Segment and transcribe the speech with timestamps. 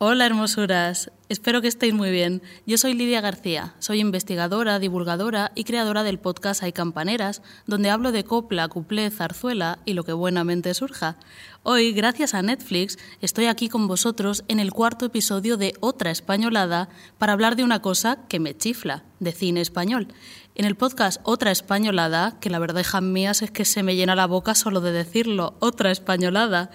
[0.00, 2.42] Hola hermosuras, espero que estéis muy bien.
[2.66, 8.12] Yo soy Lidia García, soy investigadora, divulgadora y creadora del podcast Hay Campaneras, donde hablo
[8.12, 11.16] de copla, cuplé, zarzuela y lo que buenamente surja.
[11.62, 16.88] Hoy, gracias a Netflix, estoy aquí con vosotros en el cuarto episodio de Otra Españolada
[17.18, 20.08] para hablar de una cosa que me chifla, de cine español.
[20.54, 24.16] En el podcast Otra Españolada, que la verdad, hijas mías, es que se me llena
[24.16, 26.70] la boca solo de decirlo, Otra Españolada,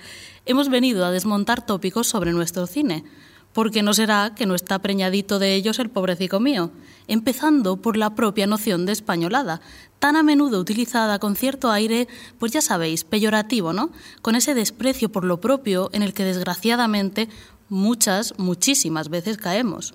[0.46, 3.04] hemos venido a desmontar tópicos sobre nuestro cine,
[3.54, 6.72] porque no será que no está preñadito de ellos el pobrecico mío,
[7.08, 9.62] empezando por la propia noción de españolada,
[10.00, 12.08] tan a menudo utilizada con cierto aire,
[12.40, 13.91] pues ya sabéis, peyorativo, ¿no?
[14.22, 17.30] Con ese desprecio por lo propio en el que desgraciadamente
[17.70, 19.94] muchas, muchísimas veces caemos.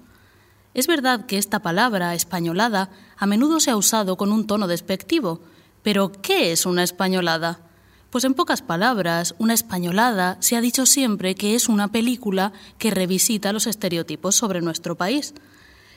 [0.75, 5.41] Es verdad que esta palabra, españolada, a menudo se ha usado con un tono despectivo,
[5.83, 7.68] pero ¿qué es una españolada?
[8.11, 12.91] Pues en pocas palabras, una españolada se ha dicho siempre que es una película que
[12.91, 15.35] revisita los estereotipos sobre nuestro país.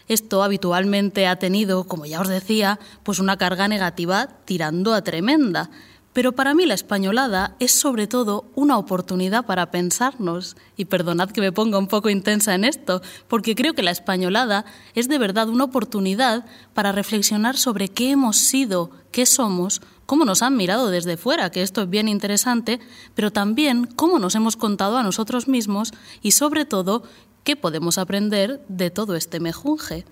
[0.09, 5.69] Esto habitualmente ha tenido, como ya os decía, pues una carga negativa tirando a tremenda.
[6.11, 10.57] Pero para mí la españolada es sobre todo una oportunidad para pensarnos.
[10.75, 14.65] Y perdonad que me ponga un poco intensa en esto, porque creo que la españolada
[14.95, 19.81] es de verdad una oportunidad para reflexionar sobre qué hemos sido, qué somos,
[20.11, 22.81] cómo nos han mirado desde fuera, que esto es bien interesante,
[23.15, 27.03] pero también cómo nos hemos contado a nosotros mismos y sobre todo
[27.45, 30.03] qué podemos aprender de todo este mejunje.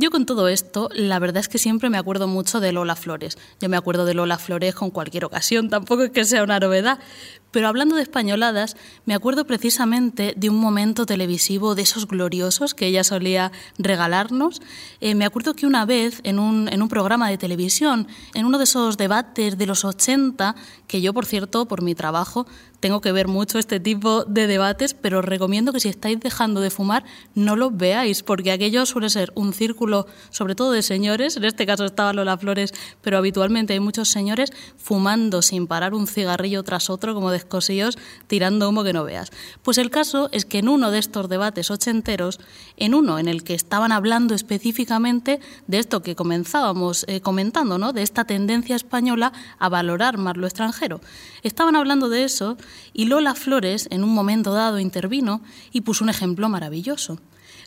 [0.00, 3.36] Yo con todo esto, la verdad es que siempre me acuerdo mucho de Lola Flores.
[3.60, 7.00] Yo me acuerdo de Lola Flores con cualquier ocasión, tampoco es que sea una novedad.
[7.50, 12.86] Pero hablando de españoladas, me acuerdo precisamente de un momento televisivo de esos gloriosos que
[12.86, 14.62] ella solía regalarnos.
[15.00, 18.58] Eh, me acuerdo que una vez en un, en un programa de televisión, en uno
[18.58, 20.54] de esos debates de los 80,
[20.86, 22.46] que yo, por cierto, por mi trabajo,
[22.80, 26.60] tengo que ver mucho este tipo de debates, pero os recomiendo que si estáis dejando
[26.60, 31.36] de fumar no los veáis, porque aquello suele ser un círculo, sobre todo de señores,
[31.36, 36.06] en este caso estaba Lola Flores, pero habitualmente hay muchos señores fumando sin parar un
[36.06, 39.30] cigarrillo tras otro, como descosillos, tirando humo que no veas.
[39.62, 42.38] Pues el caso es que en uno de estos debates ochenteros,
[42.76, 47.92] en uno en el que estaban hablando específicamente de esto que comenzábamos eh, comentando, ¿no?
[47.92, 51.00] de esta tendencia española a valorar más lo extranjero,
[51.42, 52.56] estaban hablando de eso
[52.92, 55.42] y Lola Flores, en un momento dado, intervino
[55.72, 57.20] y puso un ejemplo maravilloso.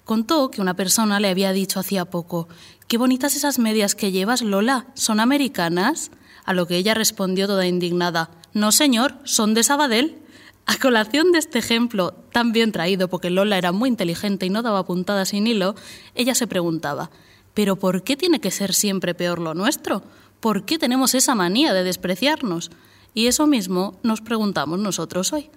[0.03, 2.47] Contó que una persona le había dicho hacía poco,
[2.87, 6.11] Qué bonitas esas medias que llevas, Lola, ¿son americanas?
[6.43, 10.17] A lo que ella respondió toda indignada, No, señor, son de Sabadell.
[10.65, 14.61] A colación de este ejemplo, tan bien traído porque Lola era muy inteligente y no
[14.61, 15.75] daba puntadas sin hilo,
[16.15, 17.11] ella se preguntaba,
[17.53, 20.03] ¿pero por qué tiene que ser siempre peor lo nuestro?
[20.39, 22.71] ¿Por qué tenemos esa manía de despreciarnos?
[23.13, 25.49] Y eso mismo nos preguntamos nosotros hoy.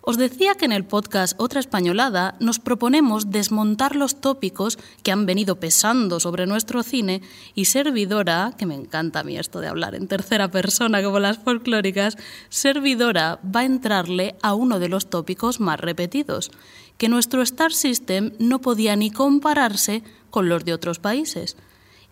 [0.00, 5.26] Os decía que en el podcast Otra Españolada nos proponemos desmontar los tópicos que han
[5.26, 7.20] venido pesando sobre nuestro cine
[7.54, 11.36] y Servidora, que me encanta a mí esto de hablar en tercera persona como las
[11.38, 12.16] folclóricas,
[12.48, 16.52] Servidora va a entrarle a uno de los tópicos más repetidos,
[16.96, 21.56] que nuestro Star System no podía ni compararse con los de otros países,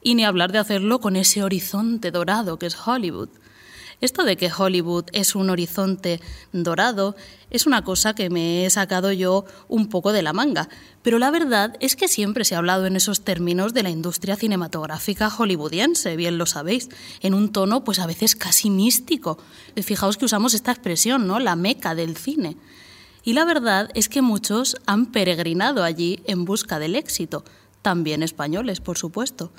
[0.02, 3.30] y ni hablar de hacerlo con ese horizonte dorado que es Hollywood.
[4.00, 6.20] Esto de que Hollywood es un horizonte
[6.52, 7.16] dorado
[7.48, 10.68] es una cosa que me he sacado yo un poco de la manga,
[11.02, 14.36] pero la verdad es que siempre se ha hablado en esos términos de la industria
[14.36, 16.90] cinematográfica hollywoodiense, bien lo sabéis,
[17.20, 19.38] en un tono pues a veces casi místico.
[19.76, 21.38] Fijaos que usamos esta expresión, ¿no?
[21.38, 22.56] La meca del cine.
[23.24, 27.44] Y la verdad es que muchos han peregrinado allí en busca del éxito,
[27.80, 29.52] también españoles, por supuesto.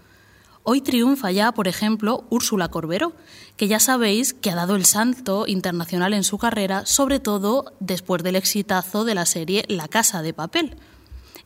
[0.70, 3.14] Hoy triunfa ya, por ejemplo, Úrsula Corbero,
[3.56, 8.22] que ya sabéis que ha dado el salto internacional en su carrera, sobre todo después
[8.22, 10.76] del exitazo de la serie La Casa de Papel.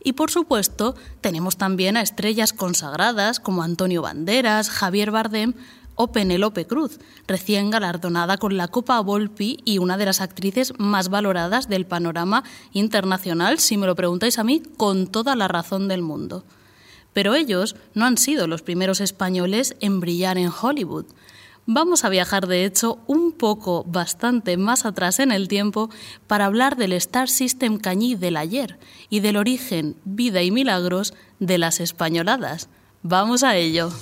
[0.02, 5.54] Y por supuesto, tenemos también a estrellas consagradas como Antonio Banderas, Javier Bardem
[5.94, 11.10] o Penélope Cruz, recién galardonada con la Copa Volpi y una de las actrices más
[11.10, 16.02] valoradas del panorama internacional, si me lo preguntáis a mí, con toda la razón del
[16.02, 16.42] mundo.
[17.12, 21.06] Pero ellos no han sido los primeros españoles en brillar en Hollywood.
[21.66, 25.90] Vamos a viajar, de hecho, un poco, bastante más atrás en el tiempo
[26.26, 28.80] para hablar del Star System cañí del ayer
[29.10, 32.68] y del origen, vida y milagros de las españoladas.
[33.04, 33.92] Vamos a ello.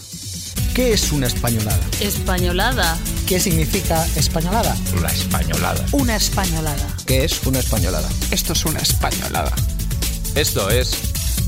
[0.74, 1.80] ¿Qué es una españolada?
[2.00, 2.98] Españolada.
[3.26, 4.74] ¿Qué significa españolada?
[5.02, 5.84] La españolada.
[5.92, 6.86] Una españolada.
[7.06, 8.08] ¿Qué es una españolada?
[8.30, 9.52] Esto es una españolada.
[10.34, 10.96] Esto es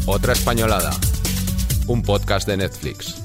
[0.07, 0.91] Otra Españolada,
[1.87, 3.17] un podcast de Netflix.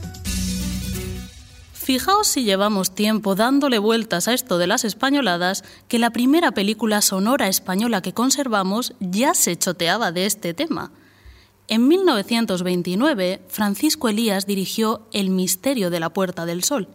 [1.73, 7.01] Fijaos si llevamos tiempo dándole vueltas a esto de las españoladas, que la primera película
[7.01, 10.91] sonora española que conservamos ya se choteaba de este tema.
[11.69, 16.89] En 1929, Francisco Elías dirigió El misterio de la Puerta del Sol.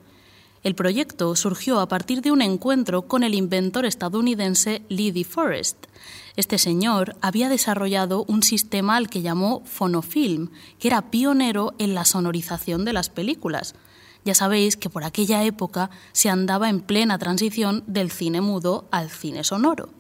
[0.63, 5.87] El proyecto surgió a partir de un encuentro con el inventor estadounidense Lee Forrest.
[6.37, 10.49] Este señor había desarrollado un sistema al que llamó fonofilm,
[10.79, 13.75] que era pionero en la sonorización de las películas.
[14.25, 19.11] Ya sabéis que por aquella época se andaba en plena transición del cine mudo al
[19.11, 19.91] cine sonoro.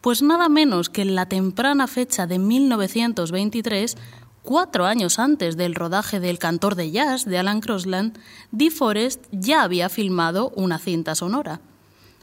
[0.00, 3.96] Pues nada menos que en la temprana fecha de 1923,
[4.42, 8.16] cuatro años antes del rodaje del Cantor de Jazz de Alan Crosland,
[8.52, 11.60] Dee Forest ya había filmado una cinta sonora.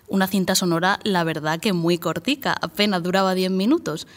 [0.08, 4.08] Una cinta sonora, la verdad que muy cortica, apenas duraba diez minutos.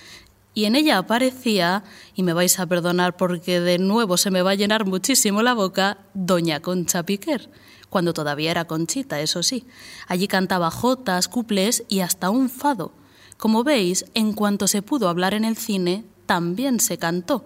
[0.54, 1.84] Y en ella aparecía,
[2.14, 5.54] y me vais a perdonar porque de nuevo se me va a llenar muchísimo la
[5.54, 7.50] boca, Doña Concha Piquer,
[7.90, 9.66] cuando todavía era Conchita, eso sí.
[10.08, 12.92] Allí cantaba jotas, cuplés y hasta un fado.
[13.36, 17.44] Como veis, en cuanto se pudo hablar en el cine, también se cantó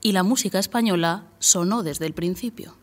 [0.00, 2.76] y la música española sonó desde el principio.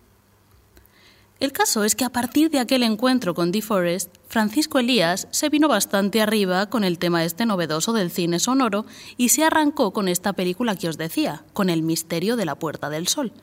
[1.40, 5.68] El caso es que a partir de aquel encuentro con DeForest, Francisco Elías se vino
[5.68, 8.86] bastante arriba con el tema este novedoso del cine sonoro
[9.18, 12.90] y se arrancó con esta película que os decía, con El misterio de la Puerta
[12.90, 13.34] del Sol,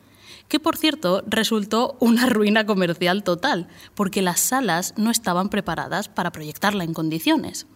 [0.48, 6.32] que por cierto resultó una ruina comercial total, porque las salas no estaban preparadas para
[6.32, 7.66] proyectarla en condiciones.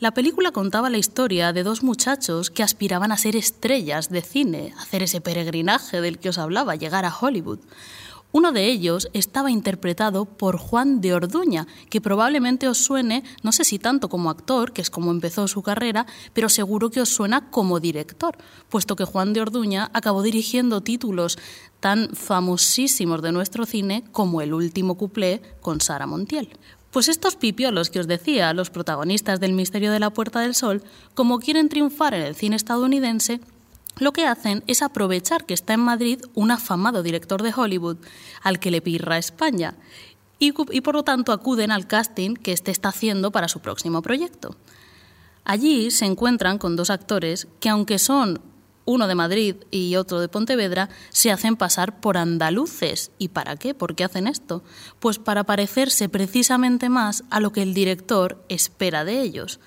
[0.00, 4.74] La película contaba la historia de dos muchachos que aspiraban a ser estrellas de cine,
[4.78, 7.60] hacer ese peregrinaje del que os hablaba, llegar a Hollywood.
[8.36, 13.62] Uno de ellos estaba interpretado por Juan de Orduña, que probablemente os suene, no sé
[13.62, 17.48] si tanto como actor, que es como empezó su carrera, pero seguro que os suena
[17.52, 18.36] como director,
[18.68, 21.38] puesto que Juan de Orduña acabó dirigiendo títulos
[21.78, 26.58] tan famosísimos de nuestro cine como El último cuplé con Sara Montiel.
[26.90, 30.82] Pues estos pipiolos que os decía, los protagonistas del Misterio de la Puerta del Sol,
[31.14, 33.40] como quieren triunfar en el cine estadounidense,
[33.98, 37.98] lo que hacen es aprovechar que está en Madrid un afamado director de Hollywood
[38.42, 39.74] al que le pirra España
[40.38, 44.56] y, por lo tanto acuden al casting que éste está haciendo para su próximo proyecto.
[45.44, 48.40] Allí se encuentran con dos actores que, aunque son
[48.86, 53.10] uno de Madrid y otro de Pontevedra, se hacen pasar por andaluces.
[53.18, 53.74] ¿Y para qué?
[53.74, 54.62] ¿Por qué hacen esto?
[55.00, 59.60] Pues para parecerse precisamente más a lo que el director espera de ellos.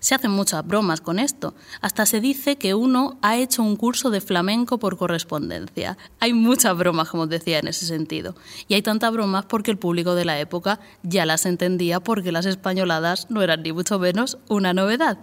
[0.00, 1.54] Se hacen muchas bromas con esto.
[1.80, 5.98] Hasta se dice que uno ha hecho un curso de flamenco por correspondencia.
[6.20, 8.36] Hay muchas bromas, como os decía, en ese sentido.
[8.68, 12.46] Y hay tantas bromas porque el público de la época ya las entendía porque las
[12.46, 15.18] españoladas no eran ni mucho menos una novedad.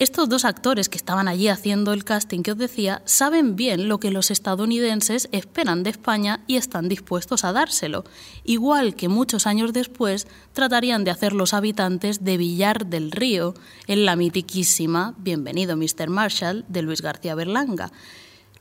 [0.00, 3.98] Estos dos actores que estaban allí haciendo el casting que os decía saben bien lo
[3.98, 8.04] que los estadounidenses esperan de España y están dispuestos a dárselo,
[8.44, 13.54] igual que muchos años después tratarían de hacer los habitantes de Villar del Río
[13.88, 16.08] en la mitiquísima Bienvenido Mr.
[16.10, 17.90] Marshall de Luis García Berlanga.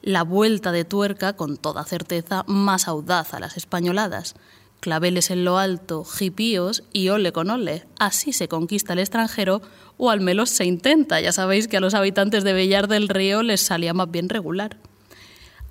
[0.01, 4.34] La vuelta de tuerca, con toda certeza, más audaz a las españoladas
[4.79, 7.85] claveles en lo alto, jipíos y ole con ole.
[8.00, 9.62] Así se conquista el extranjero,
[9.97, 11.19] o al menos se intenta.
[11.19, 14.77] Ya sabéis que a los habitantes de Bellar del Río les salía más bien regular.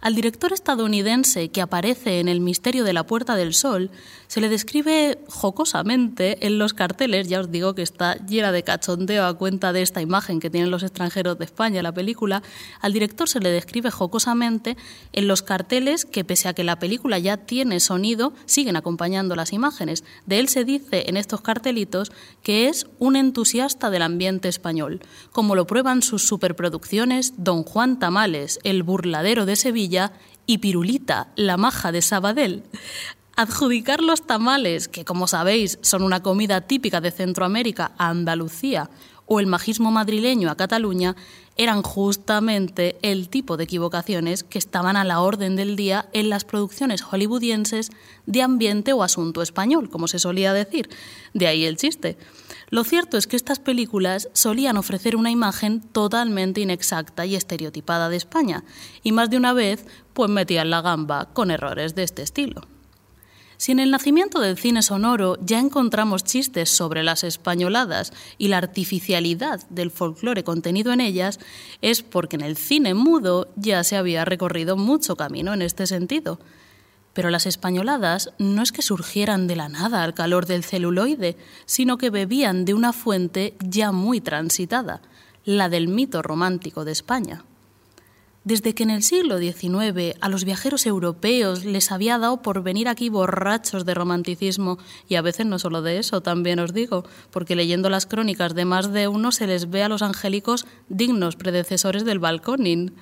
[0.02, 3.90] Al director estadounidense que aparece en El misterio de la Puerta del Sol
[4.28, 9.24] se le describe jocosamente en los carteles, ya os digo que está llena de cachondeo
[9.24, 12.42] a cuenta de esta imagen que tienen los extranjeros de España, la película,
[12.80, 14.76] al director se le describe jocosamente
[15.12, 19.52] en los carteles que pese a que la película ya tiene sonido, siguen acompañando las
[19.52, 20.04] imágenes.
[20.26, 25.00] De él se dice en estos cartelitos que es un entusiasta del ambiente español,
[25.32, 29.85] como lo prueban sus superproducciones Don Juan Tamales, El burladero de Sevilla,
[30.46, 32.62] y Pirulita, la maja de Sabadell.
[33.36, 38.88] Adjudicar los tamales, que como sabéis son una comida típica de Centroamérica a Andalucía,
[39.26, 41.16] o el majismo madrileño a Cataluña,
[41.56, 46.44] eran justamente el tipo de equivocaciones que estaban a la orden del día en las
[46.44, 47.90] producciones hollywoodienses
[48.26, 50.88] de ambiente o asunto español, como se solía decir.
[51.34, 52.18] De ahí el chiste.
[52.68, 58.16] Lo cierto es que estas películas solían ofrecer una imagen totalmente inexacta y estereotipada de
[58.16, 58.64] España,
[59.02, 62.75] y más de una vez pues metían la gamba con errores de este estilo.
[63.58, 68.58] Si en el nacimiento del cine sonoro ya encontramos chistes sobre las españoladas y la
[68.58, 71.40] artificialidad del folclore contenido en ellas,
[71.80, 76.38] es porque en el cine mudo ya se había recorrido mucho camino en este sentido.
[77.14, 81.96] Pero las españoladas no es que surgieran de la nada al calor del celuloide, sino
[81.96, 85.00] que bebían de una fuente ya muy transitada,
[85.46, 87.44] la del mito romántico de España.
[88.46, 92.86] Desde que en el siglo XIX a los viajeros europeos les había dado por venir
[92.86, 97.56] aquí borrachos de romanticismo, y a veces no solo de eso, también os digo, porque
[97.56, 102.04] leyendo las crónicas de más de uno se les ve a los angélicos dignos predecesores
[102.04, 102.94] del balconing.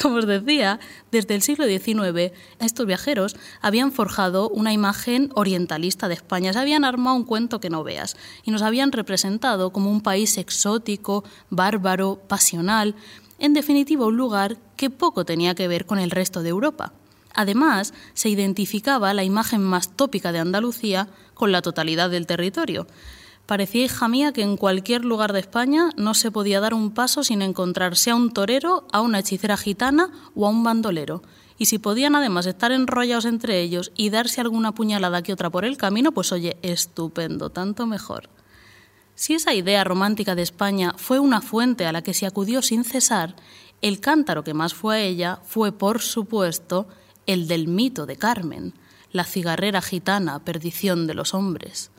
[0.00, 0.80] Como os decía,
[1.10, 6.84] desde el siglo XIX estos viajeros habían forjado una imagen orientalista de España, se habían
[6.84, 12.20] armado un cuento que no veas y nos habían representado como un país exótico, bárbaro,
[12.28, 12.94] pasional,
[13.40, 16.92] en definitiva un lugar que poco tenía que ver con el resto de Europa.
[17.34, 22.86] Además, se identificaba la imagen más tópica de Andalucía con la totalidad del territorio.
[23.46, 27.24] Parecía, hija mía, que en cualquier lugar de España no se podía dar un paso
[27.24, 31.22] sin encontrarse a un torero, a una hechicera gitana o a un bandolero.
[31.58, 35.64] Y si podían además estar enrollados entre ellos y darse alguna puñalada que otra por
[35.64, 38.28] el camino, pues oye, estupendo, tanto mejor.
[39.20, 42.84] Si esa idea romántica de España fue una fuente a la que se acudió sin
[42.84, 43.36] cesar,
[43.82, 46.88] el cántaro que más fue a ella fue, por supuesto,
[47.26, 48.72] el del mito de Carmen,
[49.12, 51.90] la cigarrera gitana, perdición de los hombres.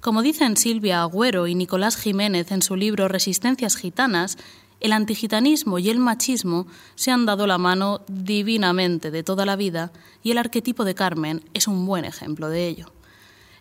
[0.00, 4.36] Como dicen Silvia Agüero y Nicolás Jiménez en su libro Resistencias Gitanas,
[4.80, 9.92] el antigitanismo y el machismo se han dado la mano divinamente de toda la vida
[10.24, 12.97] y el arquetipo de Carmen es un buen ejemplo de ello.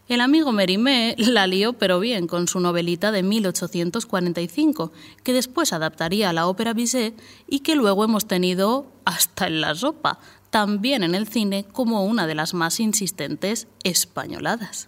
[0.07, 6.29] El amigo Mérimée la lió pero bien con su novelita de 1845, que después adaptaría
[6.29, 7.13] a la ópera Bizet
[7.47, 12.25] y que luego hemos tenido hasta en la sopa, también en el cine como una
[12.25, 14.87] de las más insistentes españoladas.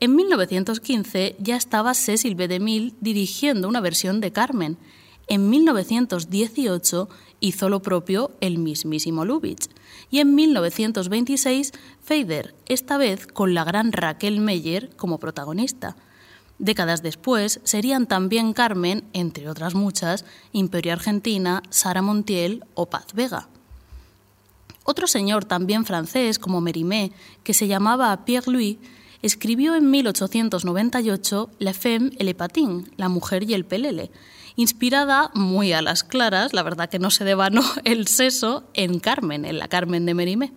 [0.00, 2.48] En 1915 ya estaba Cecil B.
[2.48, 4.78] DeMille dirigiendo una versión de Carmen.
[5.28, 7.08] En 1918
[7.42, 9.68] hizo lo propio el mismísimo Lubitsch.
[10.10, 11.72] Y en 1926
[12.02, 15.96] Feider, esta vez con la gran Raquel Meyer como protagonista.
[16.58, 23.48] Décadas después serían también Carmen, entre otras muchas, Imperio Argentina, Sara Montiel o Paz Vega.
[24.84, 28.78] Otro señor también francés como Mérimée, que se llamaba Pierre Louis,
[29.22, 34.10] escribió en 1898 La femme et le patin, La mujer y el pelele,
[34.56, 39.44] inspirada muy a las claras, la verdad que no se devanó el seso, en Carmen,
[39.44, 40.52] en la Carmen de Mérimée.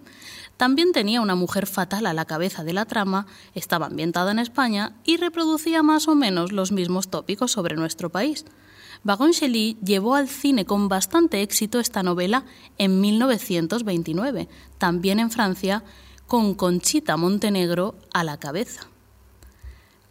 [0.57, 4.95] También tenía una mujer fatal a la cabeza de la trama, estaba ambientada en España
[5.03, 8.45] y reproducía más o menos los mismos tópicos sobre nuestro país.
[9.03, 12.45] Vagon Shelley llevó al cine con bastante éxito esta novela
[12.77, 14.47] en 1929,
[14.77, 15.83] también en Francia,
[16.25, 18.87] con Conchita Montenegro a la cabeza.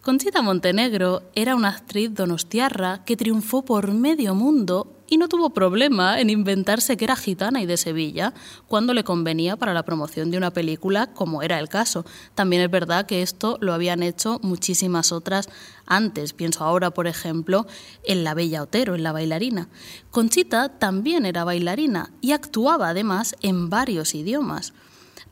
[0.05, 6.21] Conchita Montenegro era una actriz donostiarra que triunfó por medio mundo y no tuvo problema
[6.21, 8.35] en inventarse que era gitana y de Sevilla
[8.69, 12.05] cuando le convenía para la promoción de una película, como era el caso.
[12.35, 15.49] También es verdad que esto lo habían hecho muchísimas otras
[15.87, 16.35] antes.
[16.35, 17.67] Pienso ahora, por ejemplo,
[18.05, 19.69] en La Bella Otero, en La bailarina.
[20.11, 24.75] Conchita también era bailarina y actuaba además en varios idiomas.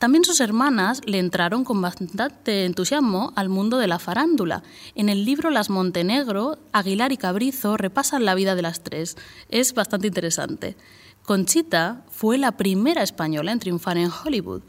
[0.03, 4.61] También sus hermanas le entraron con bastante entusiasmo al mundo de la farándula.
[4.95, 9.15] En el libro Las Montenegro, Aguilar y Cabrizo repasan la vida de las tres.
[9.47, 10.75] Es bastante interesante.
[11.21, 14.63] Conchita fue la primera española en triunfar en Hollywood.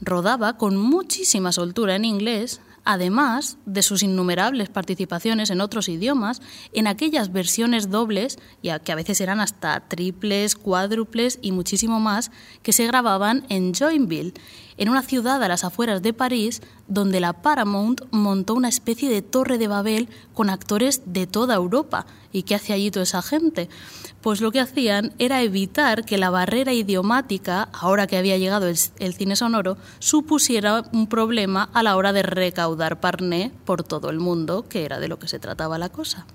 [0.00, 2.60] Rodaba con muchísima soltura en inglés,
[2.92, 6.40] además de sus innumerables participaciones en otros idiomas,
[6.72, 12.30] en aquellas versiones dobles, que a veces eran hasta triples, cuádruples y muchísimo más,
[12.62, 14.34] que se grababan en Joinville
[14.80, 19.22] en una ciudad a las afueras de París, donde la Paramount montó una especie de
[19.22, 22.04] torre de Babel con actores de toda Europa.
[22.32, 23.68] ¿Y qué hacía allí toda esa gente?
[24.20, 29.14] Pues lo que hacían era evitar que la barrera idiomática, ahora que había llegado el,
[29.14, 34.66] cine sonoro, supusiera un problema a la hora de recaudar parné por todo el mundo,
[34.68, 36.26] que era de lo que se trataba la cosa.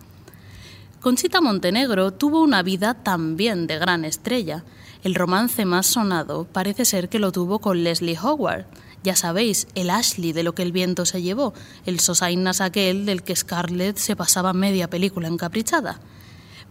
[1.02, 4.64] Conchita Montenegro tuvo una vida también de gran estrella.
[5.04, 8.66] El romance más sonado parece ser que lo tuvo con Leslie Howard.
[9.06, 11.54] Ya sabéis, el Ashley de lo que el viento se llevó,
[11.86, 16.00] el Sosainas aquel del que Scarlett se pasaba media película encaprichada.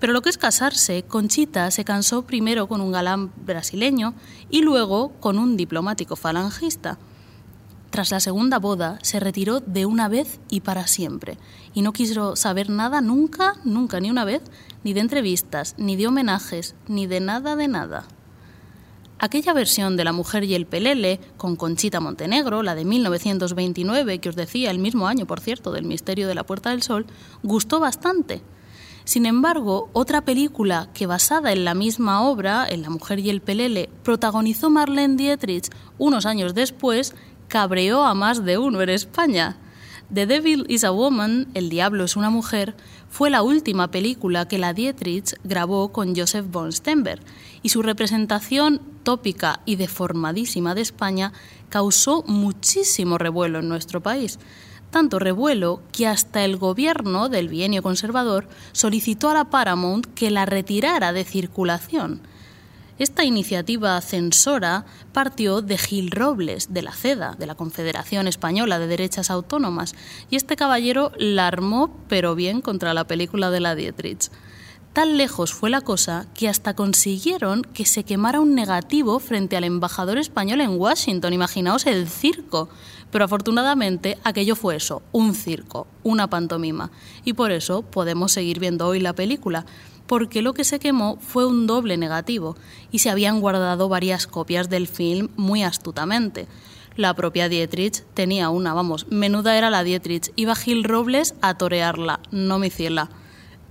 [0.00, 4.14] Pero lo que es casarse, Conchita se cansó primero con un galán brasileño
[4.50, 6.98] y luego con un diplomático falangista.
[7.90, 11.38] Tras la segunda boda, se retiró de una vez y para siempre,
[11.72, 14.42] y no quiso saber nada nunca, nunca, ni una vez,
[14.82, 18.08] ni de entrevistas, ni de homenajes, ni de nada de nada.
[19.24, 24.28] Aquella versión de La mujer y el pelele, con Conchita Montenegro, la de 1929, que
[24.28, 27.06] os decía el mismo año, por cierto, del Misterio de la Puerta del Sol,
[27.42, 28.42] gustó bastante.
[29.04, 33.40] Sin embargo, otra película que basada en la misma obra, en La mujer y el
[33.40, 37.14] pelele, protagonizó Marlene Dietrich unos años después,
[37.48, 39.56] cabreó a más de uno en España.
[40.14, 42.76] The Devil is a Woman, El Diablo es una mujer,
[43.10, 47.20] fue la última película que la Dietrich grabó con Joseph von Stenberg
[47.64, 51.32] y su representación tópica y deformadísima de España
[51.68, 54.38] causó muchísimo revuelo en nuestro país.
[54.92, 60.46] Tanto revuelo que hasta el gobierno del bienio conservador solicitó a la Paramount que la
[60.46, 62.20] retirara de circulación.
[62.96, 68.86] Esta iniciativa censora partió de Gil Robles, de la CEDA, de la Confederación Española de
[68.86, 69.96] Derechas Autónomas,
[70.30, 74.30] y este caballero la armó, pero bien, contra la película de la Dietrich.
[74.92, 79.64] Tan lejos fue la cosa que hasta consiguieron que se quemara un negativo frente al
[79.64, 81.32] embajador español en Washington.
[81.32, 82.68] Imaginaos el circo.
[83.10, 86.92] Pero afortunadamente aquello fue eso, un circo, una pantomima.
[87.24, 89.66] Y por eso podemos seguir viendo hoy la película
[90.06, 92.56] porque lo que se quemó fue un doble negativo
[92.90, 96.46] y se habían guardado varias copias del film muy astutamente.
[96.96, 102.20] La propia Dietrich tenía una, vamos, menuda era la Dietrich, iba Gil Robles a torearla,
[102.30, 103.10] no micirla.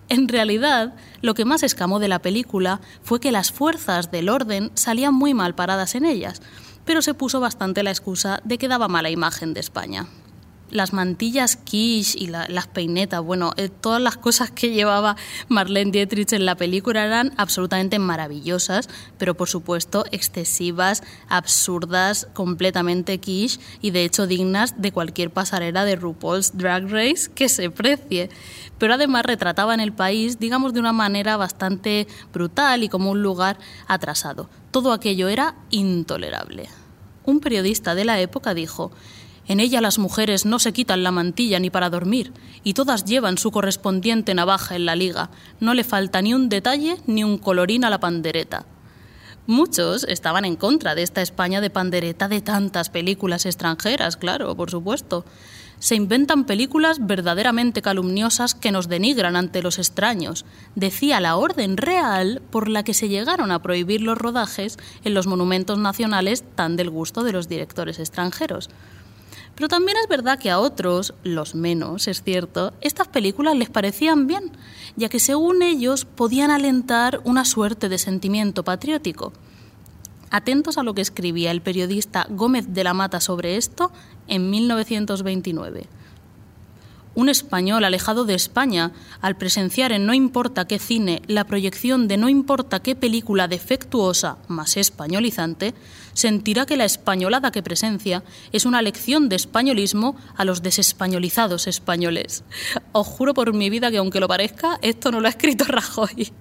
[0.10, 4.72] En realidad, lo que más escamó de la película fue que las fuerzas del orden
[4.74, 6.42] salían muy mal paradas en ellas,
[6.84, 10.08] pero se puso bastante la excusa de que daba mala imagen de España
[10.74, 15.15] las mantillas quiche y las peinetas, bueno, eh, todas las cosas que llevaba
[15.48, 23.60] Marlene Dietrich en la película eran absolutamente maravillosas, pero por supuesto excesivas, absurdas, completamente quiche
[23.82, 28.30] y de hecho dignas de cualquier pasarela de RuPaul's Drag Race que se precie.
[28.80, 33.58] Pero además retrataban el país, digamos, de una manera bastante brutal y como un lugar
[33.88, 34.50] atrasado.
[34.72, 36.68] Todo aquello era intolerable.
[37.25, 38.92] Un periodista de la época dijo,
[39.48, 42.32] en ella las mujeres no se quitan la mantilla ni para dormir,
[42.64, 45.30] y todas llevan su correspondiente navaja en la liga.
[45.60, 48.66] No le falta ni un detalle ni un colorín a la pandereta.
[49.46, 54.72] Muchos estaban en contra de esta España de pandereta de tantas películas extranjeras, claro, por
[54.72, 55.26] supuesto.
[55.80, 60.46] Se inventan películas verdaderamente calumniosas que nos denigran ante los extraños,
[60.76, 65.28] decía la orden real por la que se llegaron a prohibir los rodajes en los
[65.28, 68.70] monumentos nacionales tan del gusto de los directores extranjeros.
[69.56, 74.26] Pero también es verdad que a otros, los menos, es cierto, estas películas les parecían
[74.26, 74.52] bien,
[74.96, 79.32] ya que según ellos podían alentar una suerte de sentimiento patriótico.
[80.32, 83.92] Atentos a lo que escribía el periodista Gómez de la Mata sobre esto
[84.28, 85.88] en 1929
[87.15, 92.17] un español alejado de España, al presenciar en no importa qué cine la proyección de
[92.17, 95.73] no importa qué película defectuosa, más españolizante,
[96.13, 102.43] sentirá que la españolada que presencia es una lección de españolismo a los desespañolizados españoles.
[102.91, 106.32] Os juro por mi vida que aunque lo parezca, esto no lo ha escrito Rajoy.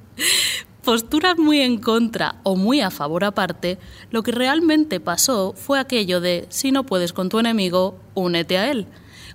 [0.85, 3.79] Posturas muy en contra o muy a favor aparte,
[4.11, 8.71] lo que realmente pasó fue aquello de si no puedes con tu enemigo, únete a
[8.71, 8.89] él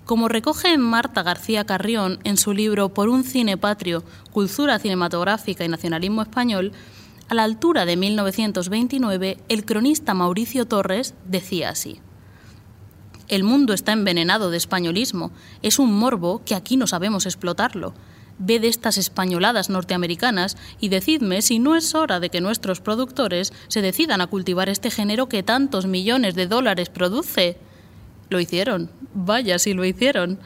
[0.08, 5.67] como recoge Marta García Carrión en su libro Por un cine patrio, cultura cinematográfica y
[5.67, 6.72] nacionalismo español,
[7.28, 12.00] a la altura de 1929, el cronista Mauricio Torres decía así.
[13.28, 15.34] El mundo está envenenado de españolismo.
[15.62, 17.93] Es un morbo que aquí no sabemos explotarlo.
[18.39, 23.82] Ved estas españoladas norteamericanas y decidme si no es hora de que nuestros productores se
[23.82, 27.60] decidan a cultivar este género que tantos millones de dólares produce.
[28.30, 30.40] Lo hicieron, vaya si lo hicieron.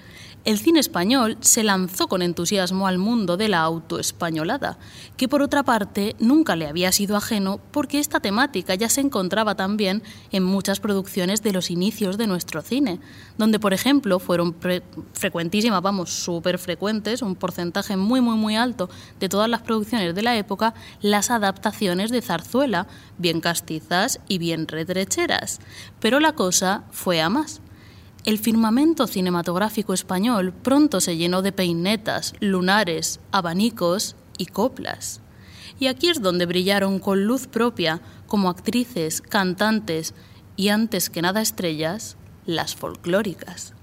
[0.44, 4.80] El cine español se lanzó con entusiasmo al mundo de la autoespañolada,
[5.16, 9.54] que por otra parte nunca le había sido ajeno porque esta temática ya se encontraba
[9.54, 13.00] también en muchas producciones de los inicios de nuestro cine,
[13.38, 14.56] donde por ejemplo fueron
[15.14, 18.90] frecuentísimas, vamos, súper frecuentes, un porcentaje muy muy muy alto
[19.20, 22.88] de todas las producciones de la época, las adaptaciones de zarzuela,
[23.20, 25.60] bien castizas y bien retrecheras.
[26.00, 27.62] Pero la cosa fue a más
[28.24, 35.22] el firmamento cinematográfico español pronto se llenó de peinetas, lunares, abanicos y coplas.
[35.80, 40.14] Y aquí es donde brillaron con luz propia, como actrices, cantantes
[40.56, 43.74] y antes que nada estrellas, las folclóricas.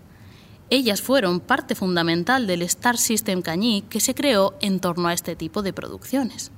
[0.70, 5.35] Ellas fueron parte fundamental del Star System Cañí que se creó en torno a este
[5.35, 6.53] tipo de producciones.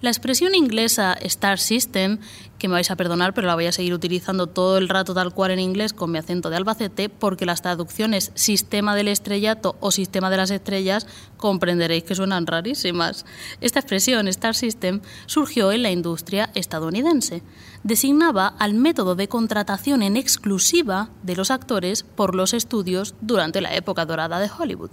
[0.00, 2.20] La expresión inglesa Star System,
[2.58, 5.34] que me vais a perdonar, pero la voy a seguir utilizando todo el rato tal
[5.34, 9.90] cual en inglés con mi acento de Albacete, porque las traducciones sistema del estrellato o
[9.90, 13.26] sistema de las estrellas comprenderéis que suenan rarísimas.
[13.60, 17.42] Esta expresión Star System surgió en la industria estadounidense.
[17.82, 23.74] Designaba al método de contratación en exclusiva de los actores por los estudios durante la
[23.74, 24.92] época dorada de Hollywood.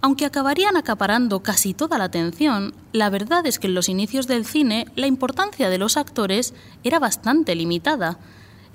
[0.00, 4.44] Aunque acabarían acaparando casi toda la atención, la verdad es que en los inicios del
[4.44, 8.18] cine la importancia de los actores era bastante limitada.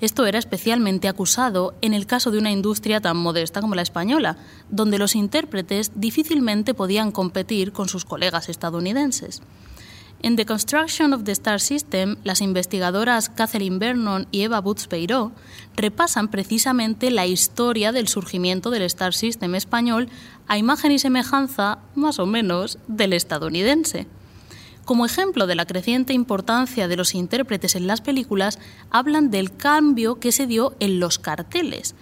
[0.00, 4.36] Esto era especialmente acusado en el caso de una industria tan modesta como la española,
[4.68, 9.40] donde los intérpretes difícilmente podían competir con sus colegas estadounidenses.
[10.24, 15.32] En The Construction of the Star System, las investigadoras Kathleen Vernon y Eva Boots Peiró
[15.76, 20.08] repasan precisamente la historia del surgimiento del Star System español
[20.46, 24.06] a imagen y semejanza, más o menos, del estadounidense.
[24.84, 28.58] Como ejemplo de la creciente importancia de los intérpretes en las películas,
[28.90, 31.94] hablan del cambio que se dio en los carteles.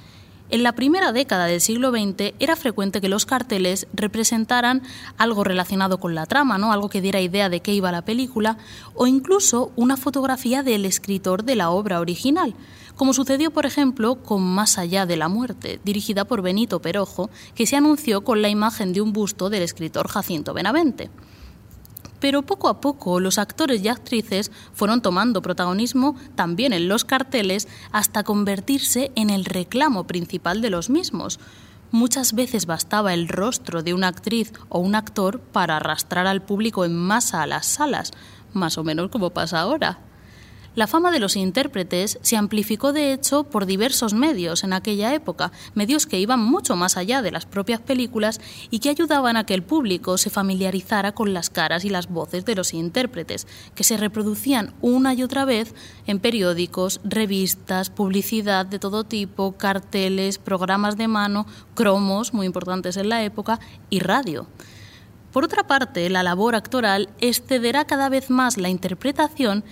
[0.53, 4.83] En la primera década del siglo XX era frecuente que los carteles representaran
[5.17, 6.75] algo relacionado con la trama, ¿no?
[6.75, 8.59] algo que diera idea de qué iba la película,
[8.95, 12.55] o incluso una fotografía del escritor de la obra original,
[12.97, 17.67] como sucedió, por ejemplo, con Más allá de la muerte, dirigida por Benito Perojo, que
[17.67, 21.09] se anunció con la imagen de un busto del escritor Jacinto Benavente
[22.23, 27.67] pero poco a poco los actores y actrices fueron tomando protagonismo también en los carteles
[27.91, 31.41] hasta convertirse en el reclamo principal de los mismos.
[31.91, 36.85] Muchas veces bastaba el rostro de una actriz o un actor para arrastrar al público
[36.85, 38.13] en masa a las salas,
[38.53, 39.99] más o menos como pasa ahora.
[40.75, 45.53] La fama de los intérpretes se amplificó de hecho por diversos medios en aquella época,
[45.75, 49.53] medios que iban mucho más allá de las propias películas y que ayudaban a que
[49.53, 53.99] el público se familiarizara con las caras y las voces de los intérpretes, que se
[53.99, 55.75] reproducían una y otra vez
[56.07, 63.11] en periódicos, revistas, publicidad de todo tipo, carteles, programas de mano, cromos, muy importantes en
[63.11, 64.47] la época, y radio.
[65.33, 69.65] Por otra parte, la labor actoral excederá cada vez más la interpretación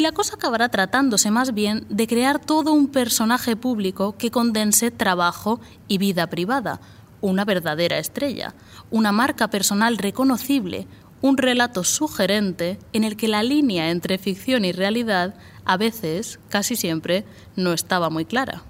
[0.00, 4.90] y la cosa acabará tratándose más bien de crear todo un personaje público que condense
[4.90, 6.80] trabajo y vida privada,
[7.20, 8.54] una verdadera estrella,
[8.90, 10.86] una marca personal reconocible,
[11.20, 15.34] un relato sugerente en el que la línea entre ficción y realidad
[15.66, 18.62] a veces, casi siempre, no estaba muy clara.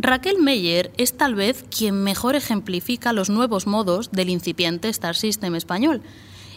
[0.00, 5.54] Raquel Meyer es tal vez quien mejor ejemplifica los nuevos modos del incipiente Star System
[5.54, 6.02] español,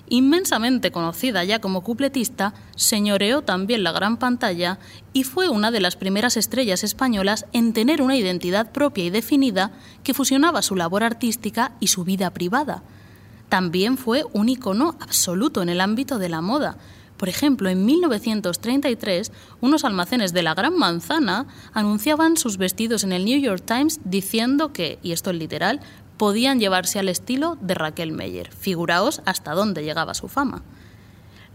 [0.10, 4.80] inmensamente conocida ya como cupletista, señoreó también la gran pantalla
[5.13, 9.72] y fue una de las primeras estrellas españolas en tener una identidad propia y definida
[10.04, 12.84] que fusionaba su labor artística y su vida privada.
[13.50, 16.78] También fue un icono absoluto en el ámbito de la moda.
[17.17, 23.26] Por ejemplo, en 1933, unos almacenes de la Gran Manzana anunciaban sus vestidos en el
[23.26, 25.82] New York Times diciendo que, y esto es literal,
[26.19, 28.51] podían llevarse al estilo de Raquel Meyer.
[28.51, 30.62] Figuraos hasta dónde llegaba su fama.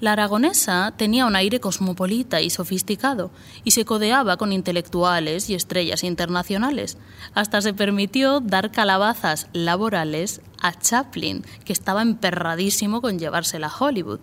[0.01, 3.31] La aragonesa tenía un aire cosmopolita y sofisticado
[3.63, 6.97] y se codeaba con intelectuales y estrellas internacionales.
[7.35, 14.21] Hasta se permitió dar calabazas laborales a Chaplin, que estaba emperradísimo con llevársela a Hollywood.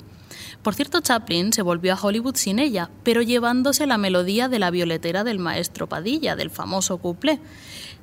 [0.63, 4.71] Por cierto, Chaplin se volvió a Hollywood sin ella, pero llevándose la melodía de la
[4.71, 7.39] violetera del maestro Padilla, del famoso couplé.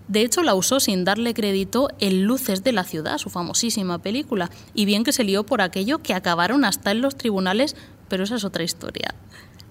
[0.08, 4.50] De hecho, la usó sin darle crédito en Luces de la Ciudad, su famosísima película,
[4.74, 7.76] y bien que se lió por aquello que acabaron hasta en los tribunales,
[8.08, 9.14] pero esa es otra historia.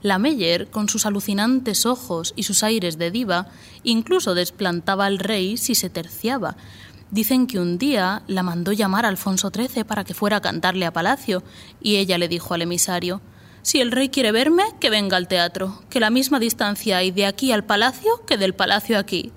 [0.03, 3.47] La Meyer, con sus alucinantes ojos y sus aires de diva,
[3.83, 6.55] incluso desplantaba al rey si se terciaba.
[7.09, 10.85] Dicen que un día la mandó llamar a Alfonso XIII para que fuera a cantarle
[10.85, 11.41] a palacio,
[11.81, 13.21] y ella le dijo al emisario,
[13.63, 17.25] si el rey quiere verme, que venga al teatro, que la misma distancia hay de
[17.25, 19.33] aquí al palacio que del palacio aquí.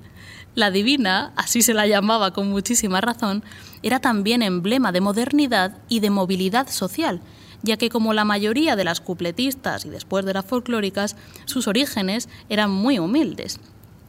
[0.61, 3.43] La divina, así se la llamaba con muchísima razón,
[3.83, 7.23] era también emblema de modernidad y de movilidad social,
[7.63, 12.29] ya que como la mayoría de las cupletistas y después de las folclóricas, sus orígenes
[12.51, 13.59] eran muy humildes.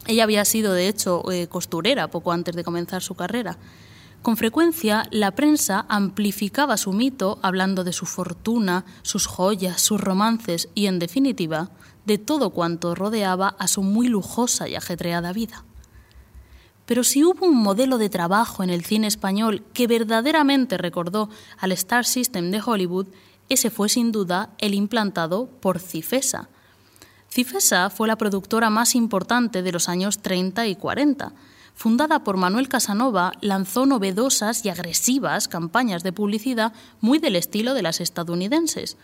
[0.06, 3.56] Ella había sido, de hecho, eh, costurera poco antes de comenzar su carrera.
[4.20, 10.68] Con frecuencia, la prensa amplificaba su mito hablando de su fortuna, sus joyas, sus romances
[10.74, 11.70] y, en definitiva,
[12.04, 15.64] de todo cuanto rodeaba a su muy lujosa y ajetreada vida.
[16.92, 21.72] Pero si hubo un modelo de trabajo en el cine español que verdaderamente recordó al
[21.72, 23.06] Star System de Hollywood,
[23.48, 26.50] ese fue sin duda el implantado por Cifesa.
[27.30, 31.32] Cifesa fue la productora más importante de los años 30 y 40.
[31.74, 37.80] Fundada por Manuel Casanova, lanzó novedosas y agresivas campañas de publicidad muy del estilo de
[37.80, 38.98] las estadounidenses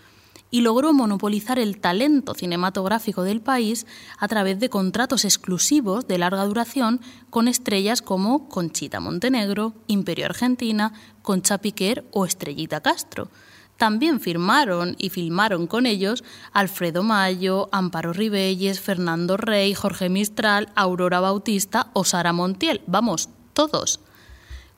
[0.50, 3.86] y logró monopolizar el talento cinematográfico del país
[4.18, 10.92] a través de contratos exclusivos de larga duración con estrellas como Conchita Montenegro, Imperio Argentina,
[11.22, 13.28] Concha Piquer o Estrellita Castro.
[13.76, 21.20] También firmaron y filmaron con ellos Alfredo Mayo, Amparo Ribelles, Fernando Rey, Jorge Mistral, Aurora
[21.20, 22.80] Bautista o Sara Montiel.
[22.88, 24.00] Vamos, todos.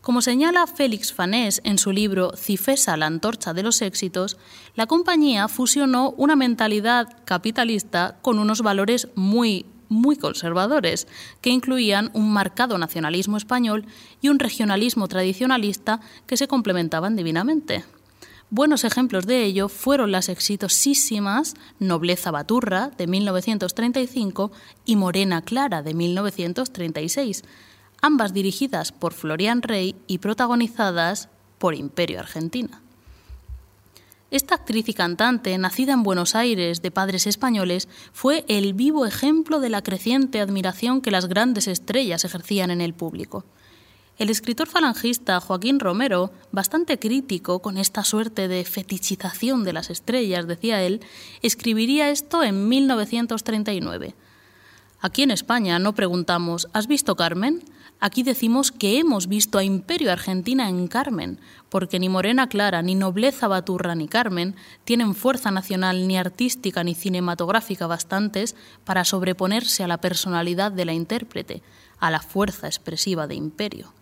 [0.01, 4.39] Como señala Félix Fanés en su libro Cifesa, la antorcha de los éxitos,
[4.75, 11.09] la compañía fusionó una mentalidad capitalista con unos valores muy muy conservadores,
[11.41, 13.87] que incluían un marcado nacionalismo español
[14.23, 17.85] y un regionalismo tradicionalista que se complementaban divinamente.
[18.51, 24.53] Buenos ejemplos de ello fueron las exitosísimas Nobleza Baturra de 1935
[24.85, 27.45] y Morena Clara de 1936,
[28.01, 32.83] ambas dirigidas por Florian Rey y protagonizadas por Imperio Argentina.
[34.31, 39.59] Esta actriz y cantante, nacida en Buenos Aires de padres españoles, fue el vivo ejemplo
[39.59, 43.45] de la creciente admiración que las grandes estrellas ejercían en el público.
[44.19, 50.47] El escritor falangista Joaquín Romero, bastante crítico con esta suerte de fetichización de las estrellas,
[50.47, 51.01] decía él,
[51.43, 54.15] escribiría esto en 1939.
[55.01, 57.65] Aquí en España no preguntamos ¿Has visto Carmen?
[58.03, 62.95] Aquí decimos que hemos visto a Imperio Argentina en Carmen, porque ni Morena Clara, ni
[62.95, 69.87] Nobleza Baturra, ni Carmen tienen fuerza nacional ni artística ni cinematográfica bastantes para sobreponerse a
[69.87, 71.63] la personalidad de la intérprete,
[71.99, 73.93] a la fuerza expresiva de Imperio.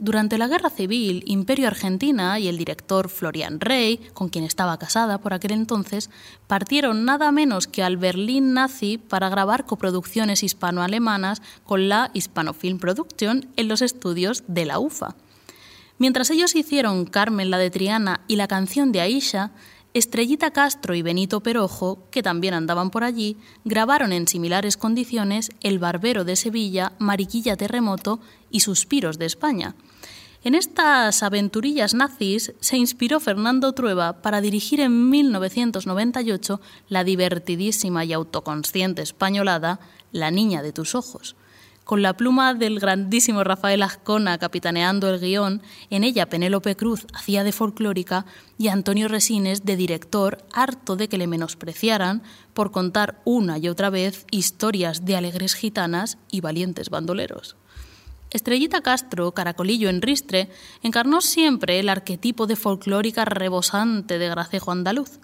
[0.00, 5.18] Durante la Guerra Civil, Imperio Argentina y el director Florian Rey, con quien estaba casada
[5.18, 6.08] por aquel entonces,
[6.46, 13.48] partieron nada menos que al Berlín nazi para grabar coproducciones hispano-alemanas con la Hispanofilm Production
[13.56, 15.16] en los estudios de la UFA.
[15.98, 19.50] Mientras ellos hicieron Carmen la de Triana y la canción de Aisha,
[19.94, 25.78] Estrellita Castro y Benito Perojo, que también andaban por allí, grabaron en similares condiciones El
[25.78, 28.20] Barbero de Sevilla, Mariquilla Terremoto
[28.50, 29.74] y Suspiros de España.
[30.44, 38.12] En estas aventurillas nazis se inspiró Fernando Trueba para dirigir en 1998 la divertidísima y
[38.12, 39.80] autoconsciente españolada
[40.12, 41.34] La Niña de tus Ojos
[41.88, 47.44] con la pluma del grandísimo Rafael Azcona capitaneando el guion, en ella Penélope Cruz hacía
[47.44, 48.26] de folclórica
[48.58, 52.22] y Antonio Resines de director, harto de que le menospreciaran
[52.52, 57.56] por contar una y otra vez historias de alegres gitanas y valientes bandoleros.
[58.28, 60.50] Estrellita Castro, caracolillo en ristre,
[60.82, 65.20] encarnó siempre el arquetipo de folclórica rebosante de gracejo andaluz.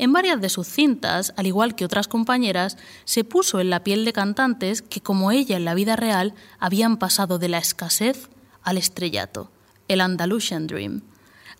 [0.00, 4.06] En varias de sus cintas, al igual que otras compañeras, se puso en la piel
[4.06, 8.30] de cantantes que, como ella en la vida real, habían pasado de la escasez
[8.62, 9.50] al estrellato,
[9.88, 11.02] el Andalusian Dream.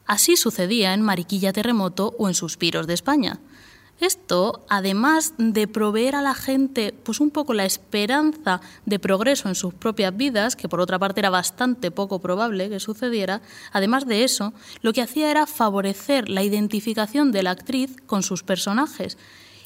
[0.07, 3.41] Así sucedía en Mariquilla Terremoto o en Suspiros de España.
[4.01, 9.55] Esto, además de proveer a la gente pues un poco la esperanza de progreso en
[9.55, 14.25] sus propias vidas, que por otra parte era bastante poco probable que sucediera, además de
[14.25, 19.19] eso, lo que hacía era favorecer la identificación de la actriz con sus personajes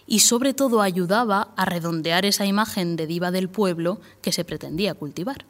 [0.05, 4.95] y sobre todo ayudaba a redondear esa imagen de diva del pueblo que se pretendía
[4.95, 5.47] cultivar.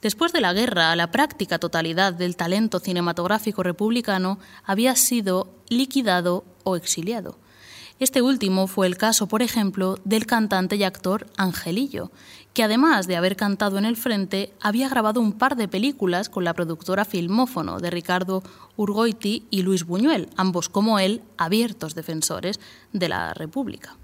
[0.00, 6.76] Después de la guerra, la práctica totalidad del talento cinematográfico republicano había sido liquidado o
[6.76, 7.43] exiliado.
[8.00, 12.10] Este último fue el caso, por ejemplo, del cantante y actor Angelillo,
[12.52, 16.42] que además de haber cantado en el frente, había grabado un par de películas con
[16.42, 18.42] la productora Filmófono de Ricardo
[18.76, 22.58] Urgoiti y Luis Buñuel, ambos como él abiertos defensores
[22.92, 23.96] de la República.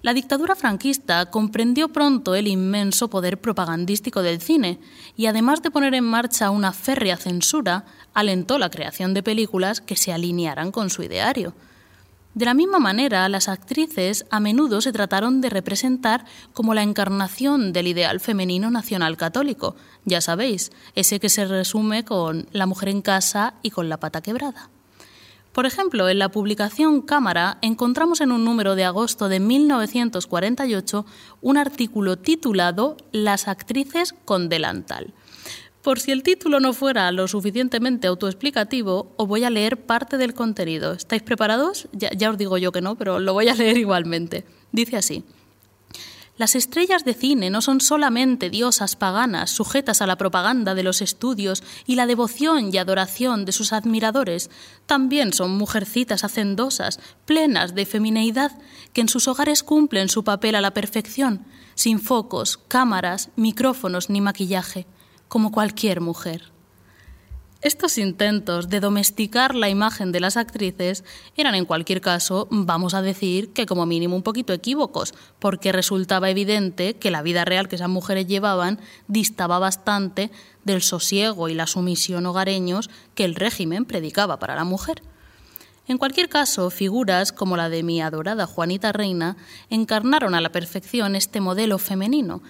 [0.00, 4.78] La dictadura franquista comprendió pronto el inmenso poder propagandístico del cine
[5.16, 9.96] y además de poner en marcha una férrea censura, alentó la creación de películas que
[9.96, 11.52] se alinearan con su ideario.
[12.38, 17.72] De la misma manera, las actrices a menudo se trataron de representar como la encarnación
[17.72, 19.74] del ideal femenino nacional católico,
[20.04, 24.20] ya sabéis, ese que se resume con la mujer en casa y con la pata
[24.20, 24.70] quebrada.
[25.50, 31.06] Por ejemplo, en la publicación Cámara encontramos en un número de agosto de 1948
[31.40, 35.12] un artículo titulado Las actrices con delantal
[35.82, 40.34] por si el título no fuera lo suficientemente autoexplicativo, os voy a leer parte del
[40.34, 40.92] contenido.
[40.92, 41.88] ¿Estáis preparados?
[41.92, 44.44] Ya, os digo yo que no, pero lo voy a leer igualmente.
[44.72, 45.24] Dice así.
[46.36, 51.02] Las estrellas de cine no son solamente diosas paganas sujetas a la propaganda de los
[51.02, 54.48] estudios y la devoción y adoración de sus admiradores,
[54.86, 58.52] también son mujercitas hacendosas, plenas de femineidad,
[58.92, 64.20] que en sus hogares cumplen su papel a la perfección, sin focos, cámaras, micrófonos ni
[64.20, 64.86] maquillaje
[65.28, 66.50] como cualquier mujer.
[67.60, 71.02] Estos intentos de domesticar la imagen de las actrices
[71.36, 76.30] eran en cualquier caso, vamos a decir, que como mínimo un poquito equívocos, porque resultaba
[76.30, 80.30] evidente que la vida real que esas mujeres llevaban distaba bastante
[80.62, 85.02] del sosiego y la sumisión hogareños que el régimen predicaba para la mujer.
[85.88, 89.36] En cualquier caso, figuras como la de mi adorada Juanita Reina
[89.68, 92.40] encarnaron a la perfección este modelo femenino,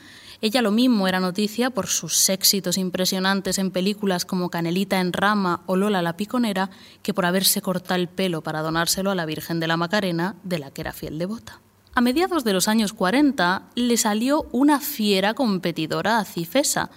[0.41, 5.63] ella lo mismo era noticia por sus éxitos impresionantes en películas como Canelita en Rama
[5.67, 6.71] o Lola la Piconera
[7.03, 10.61] que por haberse cortado el pelo para donárselo a la Virgen de la Macarena, de
[10.61, 11.61] la que era fiel devota.
[11.93, 16.91] A mediados de los años 40 le salió una fiera competidora a Cifesa.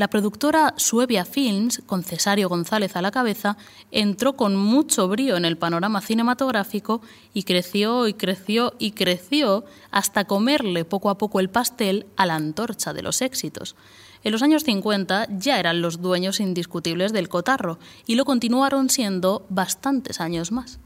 [0.00, 3.58] La productora Suevia Films, con Cesario González a la cabeza,
[3.90, 7.02] entró con mucho brío en el panorama cinematográfico
[7.34, 12.36] y creció y creció y creció hasta comerle poco a poco el pastel a la
[12.36, 13.76] antorcha de los éxitos.
[14.24, 19.44] En los años 50 ya eran los dueños indiscutibles del cotarro y lo continuaron siendo
[19.50, 20.78] bastantes años más.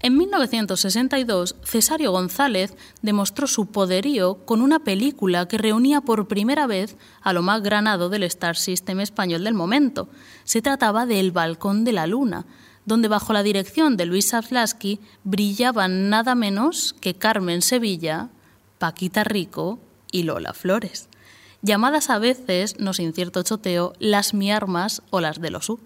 [0.00, 6.96] En 1962, Cesario González demostró su poderío con una película que reunía por primera vez
[7.20, 10.08] a lo más granado del Star System español del momento.
[10.44, 12.46] Se trataba de El Balcón de la Luna,
[12.86, 18.28] donde bajo la dirección de Luis Savlasky brillaban nada menos que Carmen Sevilla,
[18.78, 19.80] Paquita Rico
[20.12, 21.08] y Lola Flores,
[21.60, 25.80] llamadas a veces, no sin cierto choteo, las mi armas o las de los U.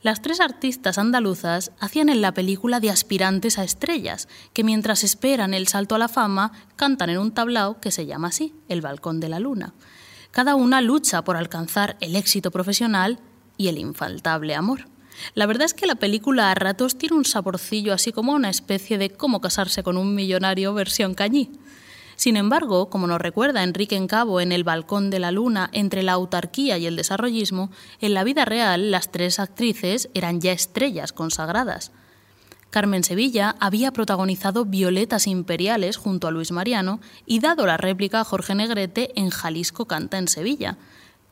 [0.00, 5.54] Las tres artistas andaluzas hacían en la película de aspirantes a estrellas, que mientras esperan
[5.54, 9.18] el salto a la fama, cantan en un tablao que se llama así, El Balcón
[9.18, 9.74] de la Luna.
[10.30, 13.18] Cada una lucha por alcanzar el éxito profesional
[13.56, 14.86] y el infaltable amor.
[15.34, 18.98] La verdad es que la película a ratos tiene un saborcillo así como una especie
[18.98, 21.50] de cómo casarse con un millonario versión cañí.
[22.18, 26.14] Sin embargo, como nos recuerda Enrique Encabo en El Balcón de la Luna, entre la
[26.14, 31.92] autarquía y el desarrollismo, en la vida real las tres actrices eran ya estrellas consagradas.
[32.70, 38.24] Carmen Sevilla había protagonizado Violetas Imperiales junto a Luis Mariano y dado la réplica a
[38.24, 40.76] Jorge Negrete en Jalisco Canta en Sevilla.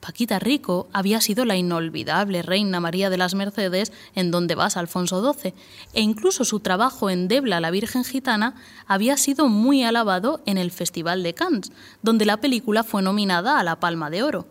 [0.01, 5.33] Paquita Rico había sido la inolvidable Reina María de las Mercedes en Donde vas, Alfonso
[5.33, 5.55] XII,
[5.95, 8.55] e incluso su trabajo en Debla, la Virgen Gitana,
[8.87, 13.65] había sido muy alabado en el Festival de Cannes, donde la película fue nominada a
[13.65, 14.47] la Palma de Oro.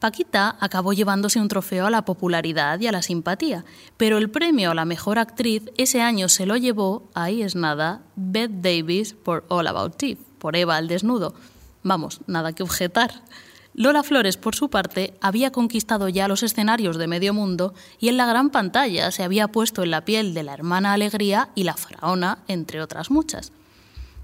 [0.00, 3.66] Paquita acabó llevándose un trofeo a la popularidad y a la simpatía,
[3.98, 8.00] pero el premio a la mejor actriz ese año se lo llevó, ahí es nada,
[8.16, 11.34] Bette Davis por All About Eve, por Eva al desnudo.
[11.82, 13.22] Vamos, nada que objetar.
[13.72, 18.16] Lola Flores, por su parte, había conquistado ya los escenarios de medio mundo y en
[18.16, 21.74] la gran pantalla se había puesto en la piel de la hermana Alegría y la
[21.74, 23.52] faraona, entre otras muchas.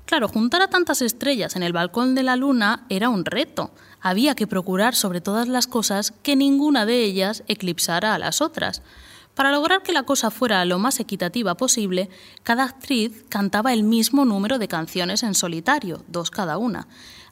[0.05, 3.71] Claro, juntar a tantas estrellas en el balcón de la luna era un reto.
[4.01, 8.83] Había que procurar sobre todas las cosas que ninguna de ellas eclipsara a las otras.
[9.35, 12.09] Para lograr que la cosa fuera lo más equitativa posible,
[12.43, 16.89] cada actriz cantaba el mismo número de canciones en solitario, dos cada una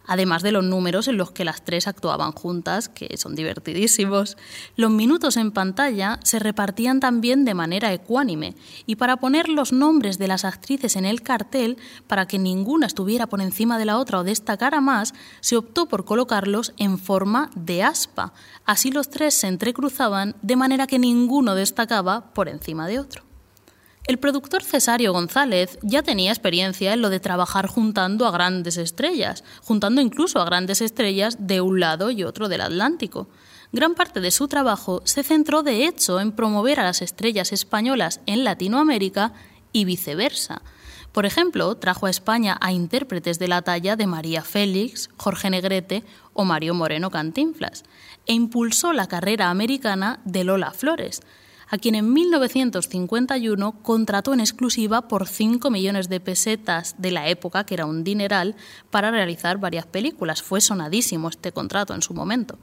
[0.07, 4.37] además de los números en los que las tres actuaban juntas, que son divertidísimos.
[4.77, 8.55] Los minutos en pantalla se repartían también de manera ecuánime,
[8.87, 13.27] y para poner los nombres de las actrices en el cartel, para que ninguna estuviera
[13.27, 17.83] por encima de la otra o destacara más, se optó por colocarlos en forma de
[17.83, 18.33] aspa.
[18.65, 23.34] Así los tres se entrecruzaban de manera que ninguno destacaba por encima de otro.
[24.07, 29.45] El productor Cesario González ya tenía experiencia en lo de trabajar juntando a grandes estrellas,
[29.63, 33.29] juntando incluso a grandes estrellas de un lado y otro del Atlántico.
[33.73, 38.21] Gran parte de su trabajo se centró de hecho en promover a las estrellas españolas
[38.27, 39.33] en Latinoamérica
[39.73, 40.61] y viceversa.
[41.13, 46.05] Por ejemplo, trajo a España a intérpretes de la talla de María Félix, Jorge Negrete
[46.35, 47.85] o Mario Moreno Cantinflas,
[48.27, 51.23] e impulsó la carrera americana de Lola Flores,
[51.75, 57.65] a quien en 1951 contrató en exclusiva por 5 millones de pesetas de la época,
[57.67, 58.55] que era un dineral,
[58.91, 60.41] para realizar varias películas.
[60.41, 62.59] Fue sonadísimo este contrato en su momento.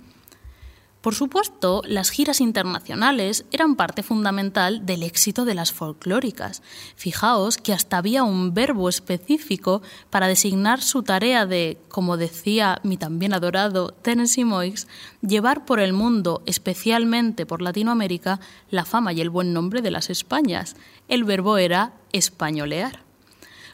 [1.02, 6.62] Por supuesto, las giras internacionales eran parte fundamental del éxito de las folclóricas.
[6.96, 12.98] Fijaos que hasta había un verbo específico para designar su tarea de, como decía mi
[12.98, 14.88] también adorado Tennessee Moix,
[15.22, 20.12] llevar por el mundo, especialmente por Latinoamérica, la fama y el buen nombre de las
[20.12, 20.76] Españas.
[21.08, 23.11] El verbo era españolear.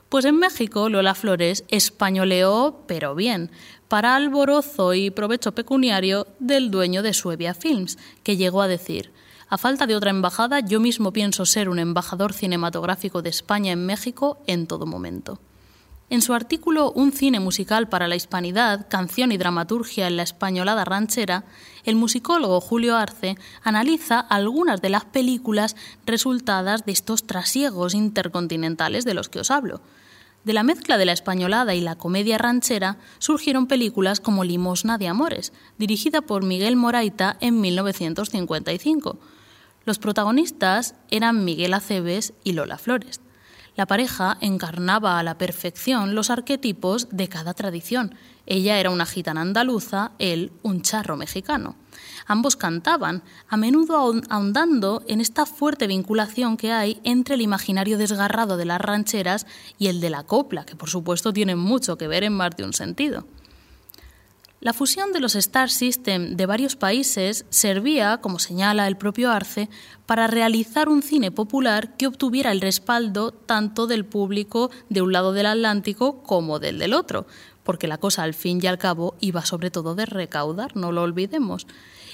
[0.10, 3.52] Pues en México Lola Flores españoleó, pero bien,
[3.89, 9.12] para alborozo y provecho pecuniario del dueño de Suevia Films, que llegó a decir,
[9.50, 13.86] a falta de otra embajada, yo mismo pienso ser un embajador cinematográfico de España en
[13.86, 15.39] México en todo momento.
[16.10, 20.86] En su artículo Un cine musical para la hispanidad, canción y dramaturgia en la españolada
[20.86, 21.43] ranchera,
[21.84, 29.15] el musicólogo Julio Arce analiza algunas de las películas resultadas de estos trasiegos intercontinentales de
[29.15, 29.82] los que os hablo.
[30.46, 35.10] De la mezcla de la españolada y la comedia ranchera surgieron películas como Limosna de
[35.10, 39.19] Amores, dirigida por Miguel Moraita en 1955.
[39.84, 43.19] Los protagonistas eran Miguel Aceves y Lola Flores.
[43.78, 48.15] La pareja encarnaba a la perfección los arquetipos de cada tradición.
[48.48, 51.75] Ella era una gitana andaluza, él un charro mexicano.
[52.25, 53.98] Ambos cantaban, a menudo
[54.30, 59.46] ahondando en esta fuerte vinculación que hay entre el imaginario desgarrado de las rancheras
[59.78, 62.63] y el de la copla, que por supuesto tienen mucho que ver en más de
[62.63, 63.28] un sentido.
[64.60, 69.70] La fusión de los Star System de varios países servía, como señala el propio Arce,
[70.08, 75.32] para realizar un cine popular que obtuviera el respaldo tanto del público de un lado
[75.32, 77.28] del Atlántico como del del otro,
[77.64, 81.04] porque la cosa al fin y al cabo iba sobre todo de recaudar, no lo
[81.04, 81.68] olvidemos.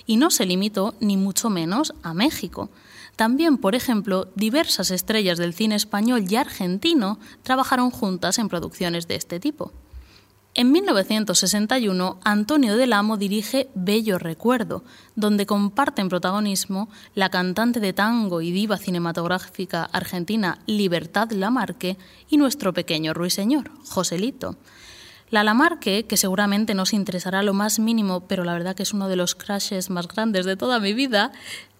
[0.06, 2.70] Y no se limitó ni mucho menos a México.
[3.16, 9.16] También, por ejemplo, diversas estrellas del cine español y argentino trabajaron juntas en producciones de
[9.16, 9.72] este tipo.
[10.56, 14.84] En 1961, Antonio del Amo dirige Bello Recuerdo,
[15.16, 21.98] donde comparten protagonismo la cantante de tango y diva cinematográfica argentina Libertad Lamarque
[22.30, 24.56] y nuestro pequeño ruiseñor, Joselito.
[25.32, 28.94] La Lamarque, que seguramente no os interesará lo más mínimo, pero la verdad que es
[28.94, 31.32] uno de los crashes más grandes de toda mi vida,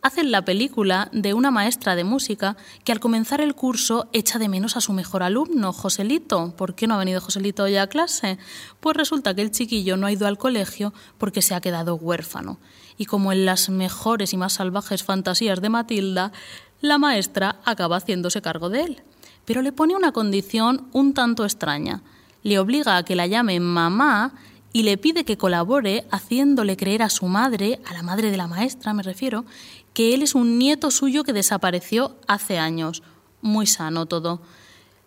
[0.04, 4.50] hacen la película de una maestra de música que al comenzar el curso echa de
[4.50, 6.54] menos a su mejor alumno, Joselito.
[6.58, 8.38] ¿Por qué no ha venido Joselito hoy a clase?
[8.82, 12.60] Pues resulta que el chiquillo no ha ido al colegio porque se ha quedado huérfano.
[12.98, 16.34] Y como en las mejores y más salvajes fantasías de Matilda,
[16.82, 19.04] la maestra acaba haciéndose cargo de él.
[19.46, 22.02] Pero le pone una condición un tanto extraña.
[22.44, 24.34] Le obliga a que la llame mamá
[24.74, 28.48] y le pide que colabore haciéndole creer a su madre, a la madre de la
[28.48, 29.46] maestra me refiero,
[29.94, 33.04] que él es un nieto suyo que desapareció hace años.
[33.42, 34.42] Muy sano todo.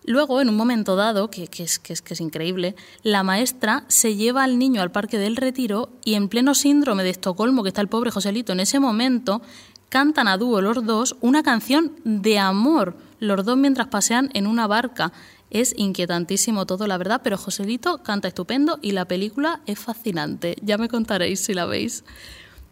[0.04, 4.14] Luego, en un momento dado, que, es, que, es, que es increíble, la maestra se
[4.14, 7.80] lleva al niño al Parque del Retiro y en pleno síndrome de Estocolmo, que está
[7.80, 9.42] el pobre Joselito en ese momento,
[9.88, 14.68] cantan a dúo los dos una canción de amor, los dos mientras pasean en una
[14.68, 15.12] barca.
[15.50, 20.56] Es inquietantísimo todo, la verdad, pero Joselito canta estupendo y la película es fascinante.
[20.62, 22.04] Ya me contaréis si la veis.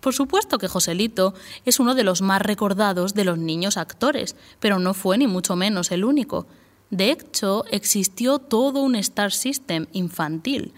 [0.04, 1.32] Por supuesto que Joselito
[1.64, 5.56] es uno de los más recordados de los niños actores, pero no fue ni mucho
[5.56, 6.46] menos el único.
[6.90, 10.74] De hecho, existió todo un Star System infantil.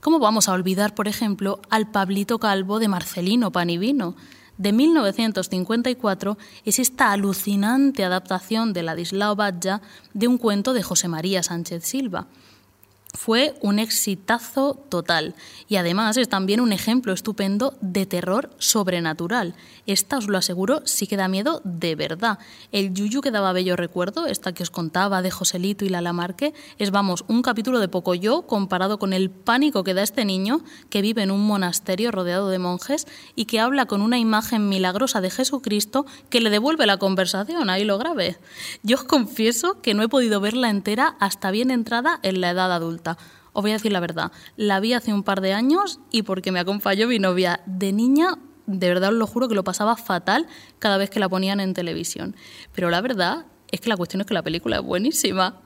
[0.00, 4.16] ¿Cómo vamos a olvidar, por ejemplo, al Pablito Calvo de Marcelino Panivino?
[4.58, 9.82] De 1954 es esta alucinante adaptación de Ladislao Batlla
[10.14, 12.26] de un cuento de José María Sánchez Silva.
[13.14, 15.36] Fue un exitazo total
[15.68, 19.54] y además es también un ejemplo estupendo de terror sobrenatural.
[19.86, 22.40] Esta, os lo aseguro, sí que da miedo de verdad.
[22.72, 26.54] El yuyu que daba bello recuerdo, esta que os contaba de Joselito y la Lamarque,
[26.78, 30.64] es, vamos, un capítulo de poco yo comparado con el pánico que da este niño
[30.90, 33.06] que vive en un monasterio rodeado de monjes
[33.36, 37.84] y que habla con una imagen milagrosa de Jesucristo que le devuelve la conversación, ahí
[37.84, 38.38] lo grave.
[38.82, 42.72] Yo os confieso que no he podido verla entera hasta bien entrada en la edad
[42.72, 43.03] adulta.
[43.52, 46.52] Os voy a decir la verdad, la vi hace un par de años y porque
[46.52, 50.46] me acompañó mi novia de niña, de verdad os lo juro que lo pasaba fatal
[50.78, 52.34] cada vez que la ponían en televisión.
[52.74, 55.60] Pero la verdad es que la cuestión es que la película es buenísima.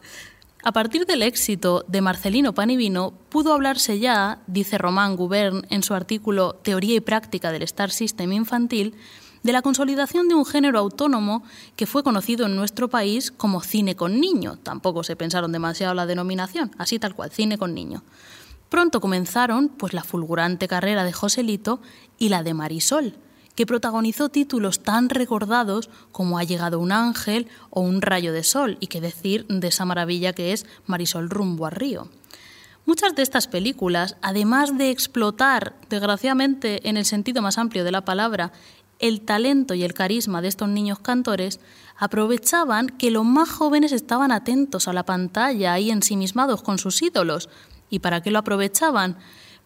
[0.64, 5.94] A partir del éxito de Marcelino Panivino, pudo hablarse ya, dice Román Gubern en su
[5.94, 8.96] artículo Teoría y práctica del Star System infantil,
[9.42, 11.42] de la consolidación de un género autónomo
[11.76, 14.58] que fue conocido en nuestro país como cine con niño.
[14.62, 18.02] Tampoco se pensaron demasiado la denominación, así tal cual, cine con niño.
[18.68, 21.80] Pronto comenzaron pues la fulgurante carrera de Joselito
[22.18, 23.14] y la de Marisol,
[23.54, 28.76] que protagonizó títulos tan recordados como Ha llegado un ángel o Un rayo de sol,
[28.80, 32.08] y qué decir de esa maravilla que es Marisol rumbo a Río.
[32.88, 38.04] Muchas de estas películas, además de explotar, desgraciadamente en el sentido más amplio de la
[38.04, 38.52] palabra,
[38.98, 41.60] el talento y el carisma de estos niños cantores,
[41.96, 47.48] aprovechaban que los más jóvenes estaban atentos a la pantalla y ensimismados con sus ídolos.
[47.90, 49.16] ¿Y para qué lo aprovechaban?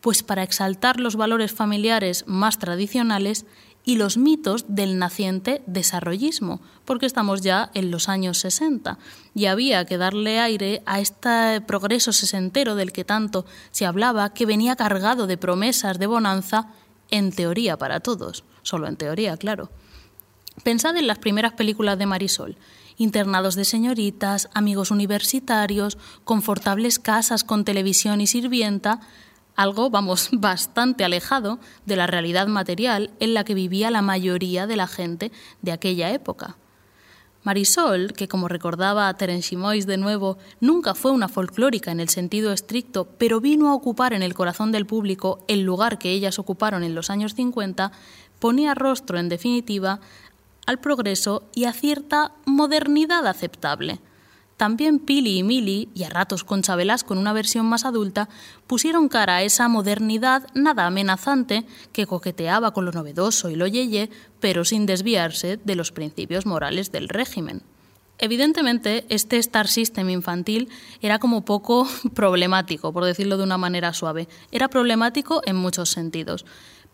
[0.01, 3.47] Pues para exaltar los valores familiares más tradicionales
[3.85, 8.99] y los mitos del naciente desarrollismo, porque estamos ya en los años 60
[9.35, 14.47] y había que darle aire a este progreso sesentero del que tanto se hablaba, que
[14.47, 16.69] venía cargado de promesas de bonanza,
[17.11, 19.71] en teoría para todos solo en teoría, claro.
[20.65, 22.57] Pensad en las primeras películas de Marisol.
[22.99, 29.01] Internados de señoritas, amigos universitarios, confortables casas con televisión y sirvienta,
[29.57, 34.77] algo, vamos, bastante alejado de la realidad material en la que vivía la mayoría de
[34.77, 35.33] la gente
[35.63, 36.57] de aquella época.
[37.45, 42.53] Marisol, que como recordaba Terence Mois de nuevo, nunca fue una folclórica en el sentido
[42.53, 46.85] estricto, pero vino a ocupar en el corazón del público el lugar que ellas ocuparon
[46.85, 47.91] en los años 50,
[48.43, 50.01] ponía rostro, en definitiva,
[50.67, 54.01] al progreso y a cierta modernidad aceptable.
[54.57, 58.29] también Pili y Mili, y a ratos Concha Velasco en una versión más adulta,
[58.67, 64.11] pusieron cara a esa modernidad nada amenazante que coqueteaba con lo novedoso y lo yeye,
[64.41, 67.63] pero sin desviarse de los principios morales del régimen.
[68.19, 70.69] Evidentemente, este Star System infantil
[71.01, 74.29] era como poco problemático, por decirlo de una manera suave.
[74.51, 76.45] Era problemático en muchos sentidos.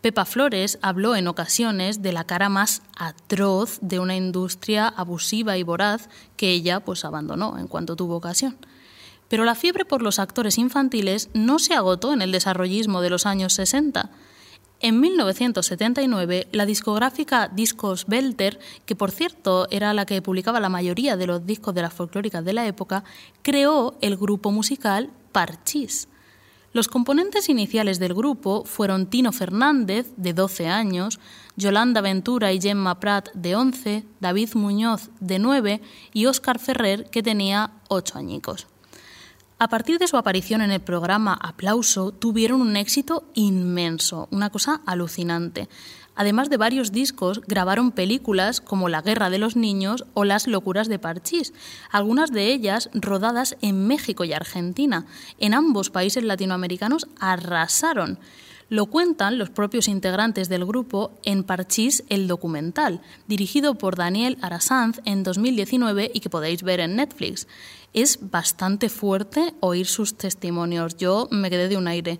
[0.01, 5.63] Pepa Flores habló en ocasiones de la cara más atroz de una industria abusiva y
[5.63, 8.55] voraz que ella pues abandonó en cuanto tuvo ocasión.
[9.27, 13.25] Pero la fiebre por los actores infantiles no se agotó en el desarrollismo de los
[13.25, 14.09] años 60.
[14.79, 21.17] En 1979, la discográfica Discos Belter, que por cierto era la que publicaba la mayoría
[21.17, 23.03] de los discos de las folclóricas de la época,
[23.41, 26.07] creó el grupo musical Parchís.
[26.71, 31.19] Los componentes iniciales del grupo fueron Tino Fernández, de 12 años,
[31.55, 35.81] Yolanda Ventura y Gemma Prat, de 11, David Muñoz, de 9
[36.13, 38.67] y Óscar Ferrer, que tenía 8 añicos.
[39.57, 44.81] A partir de su aparición en el programa Aplauso, tuvieron un éxito inmenso, una cosa
[44.85, 45.67] alucinante.
[46.19, 50.89] Además de varios discos, grabaron películas como La Guerra de los Niños o Las Locuras
[50.89, 51.53] de Parchís,
[51.91, 55.05] algunas de ellas rodadas en México y Argentina.
[55.37, 58.19] En ambos países latinoamericanos arrasaron.
[58.67, 62.99] Lo cuentan los propios integrantes del grupo en Parchís el documental,
[63.29, 67.47] dirigido por Daniel Arasanz en 2019 y que podéis ver en Netflix.
[67.93, 70.97] Es bastante fuerte oír sus testimonios.
[70.97, 72.19] Yo me quedé de un aire.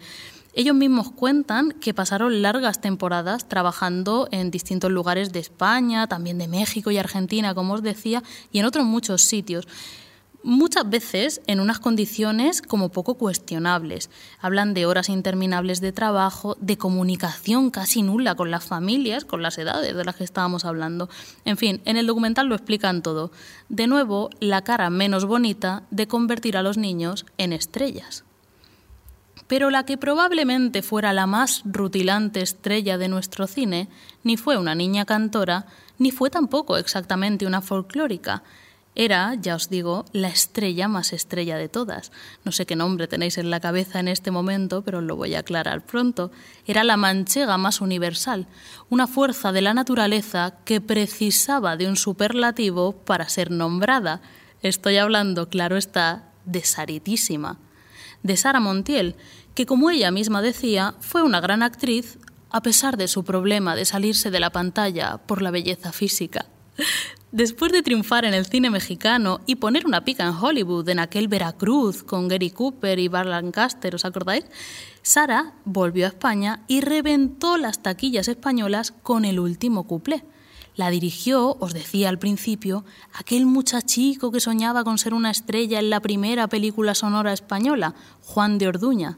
[0.60, 6.50] Ellos mismos cuentan que pasaron largas temporadas trabajando en distintos lugares de España, también de
[6.50, 9.70] México y Argentina, como os decía, y en otros muchos sitios.
[10.44, 14.10] Muchas veces en unas condiciones como poco cuestionables.
[14.42, 19.58] Hablan de horas interminables de trabajo, de comunicación casi nula con las familias, con las
[19.58, 21.08] edades de las que estábamos hablando.
[21.46, 23.32] En fin, en el documental lo explican todo.
[23.70, 28.26] De nuevo, la cara menos bonita de convertir a los niños en estrellas
[29.50, 33.90] pero la que probablemente fuera la más rutilante estrella de nuestro cine
[34.24, 35.66] ni fue una niña cantora,
[35.98, 38.44] ni fue tampoco exactamente una folclórica.
[38.94, 42.12] Era, ya os digo, la estrella más estrella de todas.
[42.46, 45.40] No sé qué nombre tenéis en la cabeza en este momento, pero lo voy a
[45.40, 46.32] aclarar pronto.
[46.68, 48.46] Era la manchega más universal,
[48.90, 54.22] una fuerza de la naturaleza que precisaba de un superlativo para ser nombrada.
[54.62, 57.58] Estoy hablando, claro está, de Saritísima,
[58.24, 59.16] de Sara Montiel,
[59.56, 62.18] que como ella misma decía, fue una gran actriz
[62.50, 66.46] a pesar de su problema de salirse de la pantalla por la belleza física.
[67.32, 71.28] Después de triunfar en el cine mexicano y poner una pica en Hollywood en aquel
[71.28, 74.46] Veracruz con Gary Cooper y Bar Lancaster, ¿os acordáis?
[75.04, 80.24] Sara volvió a España y reventó las taquillas españolas con el último cuplé.
[80.76, 85.90] La dirigió, os decía al principio, aquel muchachico que soñaba con ser una estrella en
[85.90, 89.18] la primera película sonora española, Juan de Orduña.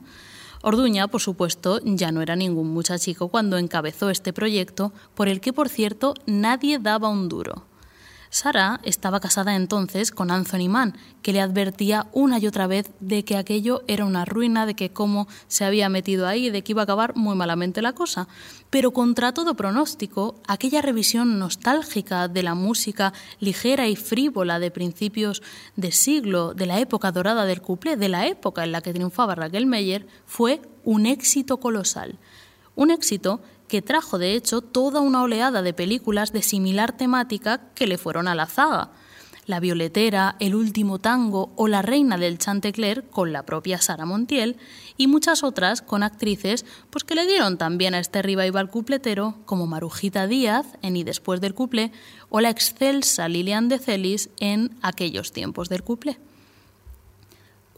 [0.63, 5.53] Orduña, por supuesto, ya no era ningún muchachico cuando encabezó este proyecto, por el que,
[5.53, 7.70] por cierto, nadie daba un duro.
[8.31, 13.25] Sara estaba casada entonces con Anthony Mann, que le advertía una y otra vez de
[13.25, 16.81] que aquello era una ruina, de que cómo se había metido ahí, de que iba
[16.81, 18.29] a acabar muy malamente la cosa.
[18.69, 23.11] Pero contra todo pronóstico, aquella revisión nostálgica de la música
[23.41, 25.43] ligera y frívola de principios
[25.75, 29.35] de siglo, de la época dorada del couplé, de la época en la que triunfaba
[29.35, 32.17] Raquel Meyer, fue un éxito colosal.
[32.75, 33.41] Un éxito
[33.71, 38.27] que trajo de hecho toda una oleada de películas de similar temática que le fueron
[38.27, 38.89] a la zaga.
[39.45, 44.57] La Violetera, El último tango o La reina del Chantecler con la propia Sara Montiel
[44.97, 49.67] y muchas otras con actrices pues que le dieron también a este revival cupletero como
[49.67, 51.93] Marujita Díaz en Y después del cuplé
[52.27, 56.19] o la excelsa Lilian de Celis en Aquellos tiempos del cuplé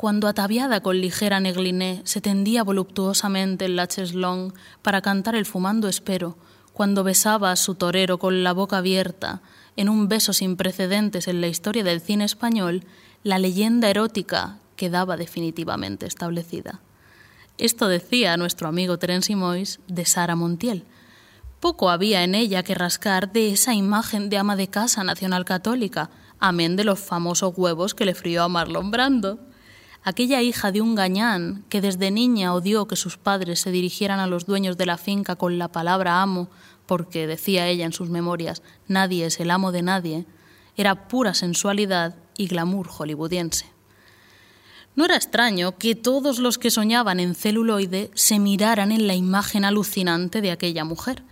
[0.04, 5.88] cuando ataviada con ligera negliné se tendía voluptuosamente en la cheslong para cantar el fumando
[5.88, 6.36] espero,
[6.74, 9.42] cuando besaba a su torero con la boca abierta,
[9.78, 12.84] en un beso sin precedentes en la historia del cine español,
[13.24, 16.82] la leyenda erótica quedaba definitivamente establecida.
[17.58, 20.84] Esto decía nuestro amigo Terence Mois de Sara Montiel.
[21.62, 26.10] Poco había en ella que rascar de esa imagen de ama de casa nacional católica,
[26.40, 29.40] amén de los famosos huevos que le frió a Marlon Brando
[30.04, 34.28] aquella hija de un gañán que desde niña odió que sus padres se dirigieran a
[34.28, 36.50] los dueños de la finca con la palabra amo,
[36.86, 40.26] porque, decía ella en sus memorias, nadie es el amo de nadie,
[40.76, 43.74] era pura sensualidad y glamour hollywoodiense.
[44.96, 49.66] No era extraño que todos los que soñaban en celuloide se miraran en la imagen
[49.66, 51.24] alucinante de aquella mujer.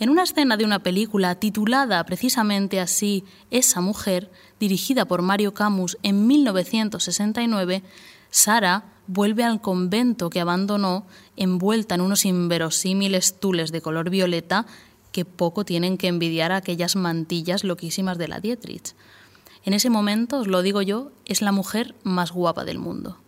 [0.00, 5.98] En una escena de una película titulada precisamente así Esa mujer, dirigida por Mario Camus
[6.02, 7.82] en 1969,
[8.30, 11.04] Sara vuelve al convento que abandonó
[11.36, 14.64] envuelta en unos inverosímiles tules de color violeta
[15.12, 18.94] que poco tienen que envidiar a aquellas mantillas loquísimas de la Dietrich.
[19.66, 23.18] En ese momento, os lo digo yo, es la mujer más guapa del mundo.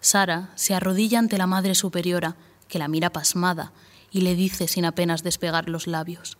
[0.00, 2.34] Sara se arrodilla ante la Madre Superiora,
[2.66, 3.72] que la mira pasmada,
[4.10, 6.38] y le dice sin apenas despegar los labios,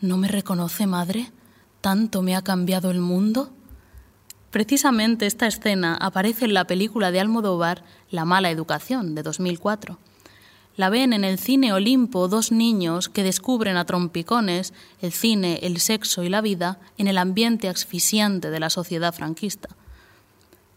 [0.00, 1.32] ¿No me reconoce, madre?
[1.80, 3.50] ¿Tanto me ha cambiado el mundo?
[4.50, 9.98] Precisamente esta escena aparece en la película de Almodóvar La mala educación, de 2004.
[10.76, 15.80] La ven en el cine Olimpo dos niños que descubren a trompicones el cine, el
[15.80, 19.70] sexo y la vida en el ambiente asfixiante de la sociedad franquista.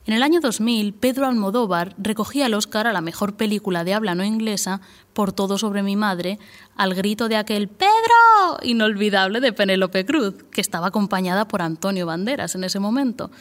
[0.08, 4.16] En el año 2000, Pedro Almodóvar recogía el Oscar a la mejor película de habla
[4.16, 4.80] no inglesa
[5.12, 6.40] por Todo sobre mi madre,
[6.78, 8.58] al grito de aquel ¡Pedro!
[8.64, 13.32] inolvidable de Penélope Cruz, que estaba acompañada por Antonio Banderas en ese momento.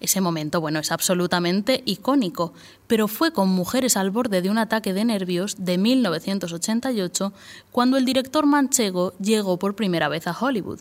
[0.00, 2.54] Ese momento, bueno, es absolutamente icónico,
[2.88, 7.32] pero fue con Mujeres al borde de un ataque de nervios de 1988
[7.70, 10.80] cuando el director manchego llegó por primera vez a Hollywood.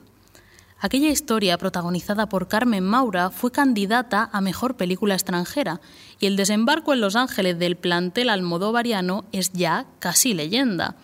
[0.82, 5.82] Aquella historia, protagonizada por Carmen Maura, fue candidata a Mejor Película Extranjera
[6.22, 10.96] y el desembarco en Los Ángeles del plantel almodóvariano es ya casi leyenda.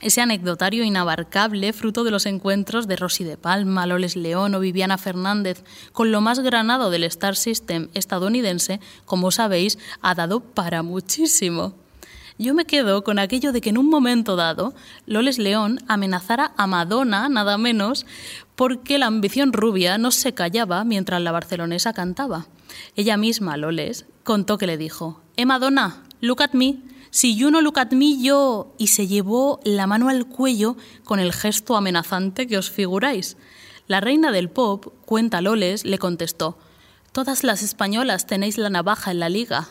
[0.00, 4.96] Ese anecdotario inabarcable, fruto de los encuentros de Rosy de Palma, Loles León o Viviana
[4.96, 11.74] Fernández, con lo más granado del Star System estadounidense, como sabéis, ha dado para muchísimo.
[12.36, 14.74] Yo me quedo con aquello de que en un momento dado
[15.06, 18.06] Loles León amenazara a Madonna, nada menos,
[18.56, 22.46] porque la ambición rubia no se callaba mientras la barcelonesa cantaba.
[22.96, 26.78] Ella misma, Loles, contó que le dijo, Eh Madonna, look at me,
[27.10, 28.74] si you no look at me, yo...
[28.78, 33.36] y se llevó la mano al cuello con el gesto amenazante que os figuráis.
[33.86, 36.58] La reina del pop, cuenta Loles, le contestó,
[37.12, 39.68] Todas las españolas tenéis la navaja en la liga,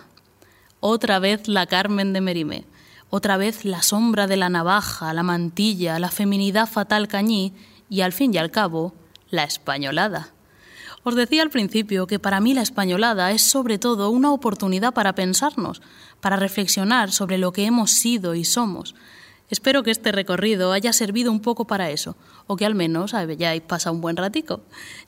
[0.79, 2.65] otra vez la Carmen de Merimé,
[3.09, 7.53] otra vez la sombra de la navaja, la mantilla, la feminidad fatal cañí
[7.93, 8.95] y al fin y al cabo,
[9.29, 10.29] la españolada.
[11.03, 15.13] Os decía al principio que para mí la españolada es sobre todo una oportunidad para
[15.13, 15.79] pensarnos,
[16.19, 18.95] para reflexionar sobre lo que hemos sido y somos.
[19.51, 22.17] Espero que este recorrido haya servido un poco para eso,
[22.47, 24.61] o que al menos hayáis pasado un buen ratico.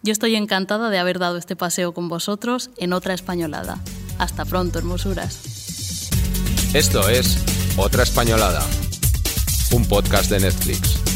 [0.03, 3.79] Yo estoy encantada de haber dado este paseo con vosotros en otra españolada.
[4.19, 6.11] Hasta pronto, hermosuras.
[6.75, 7.43] Esto es
[7.77, 8.63] Otra Españolada,
[9.71, 11.14] un podcast de Netflix.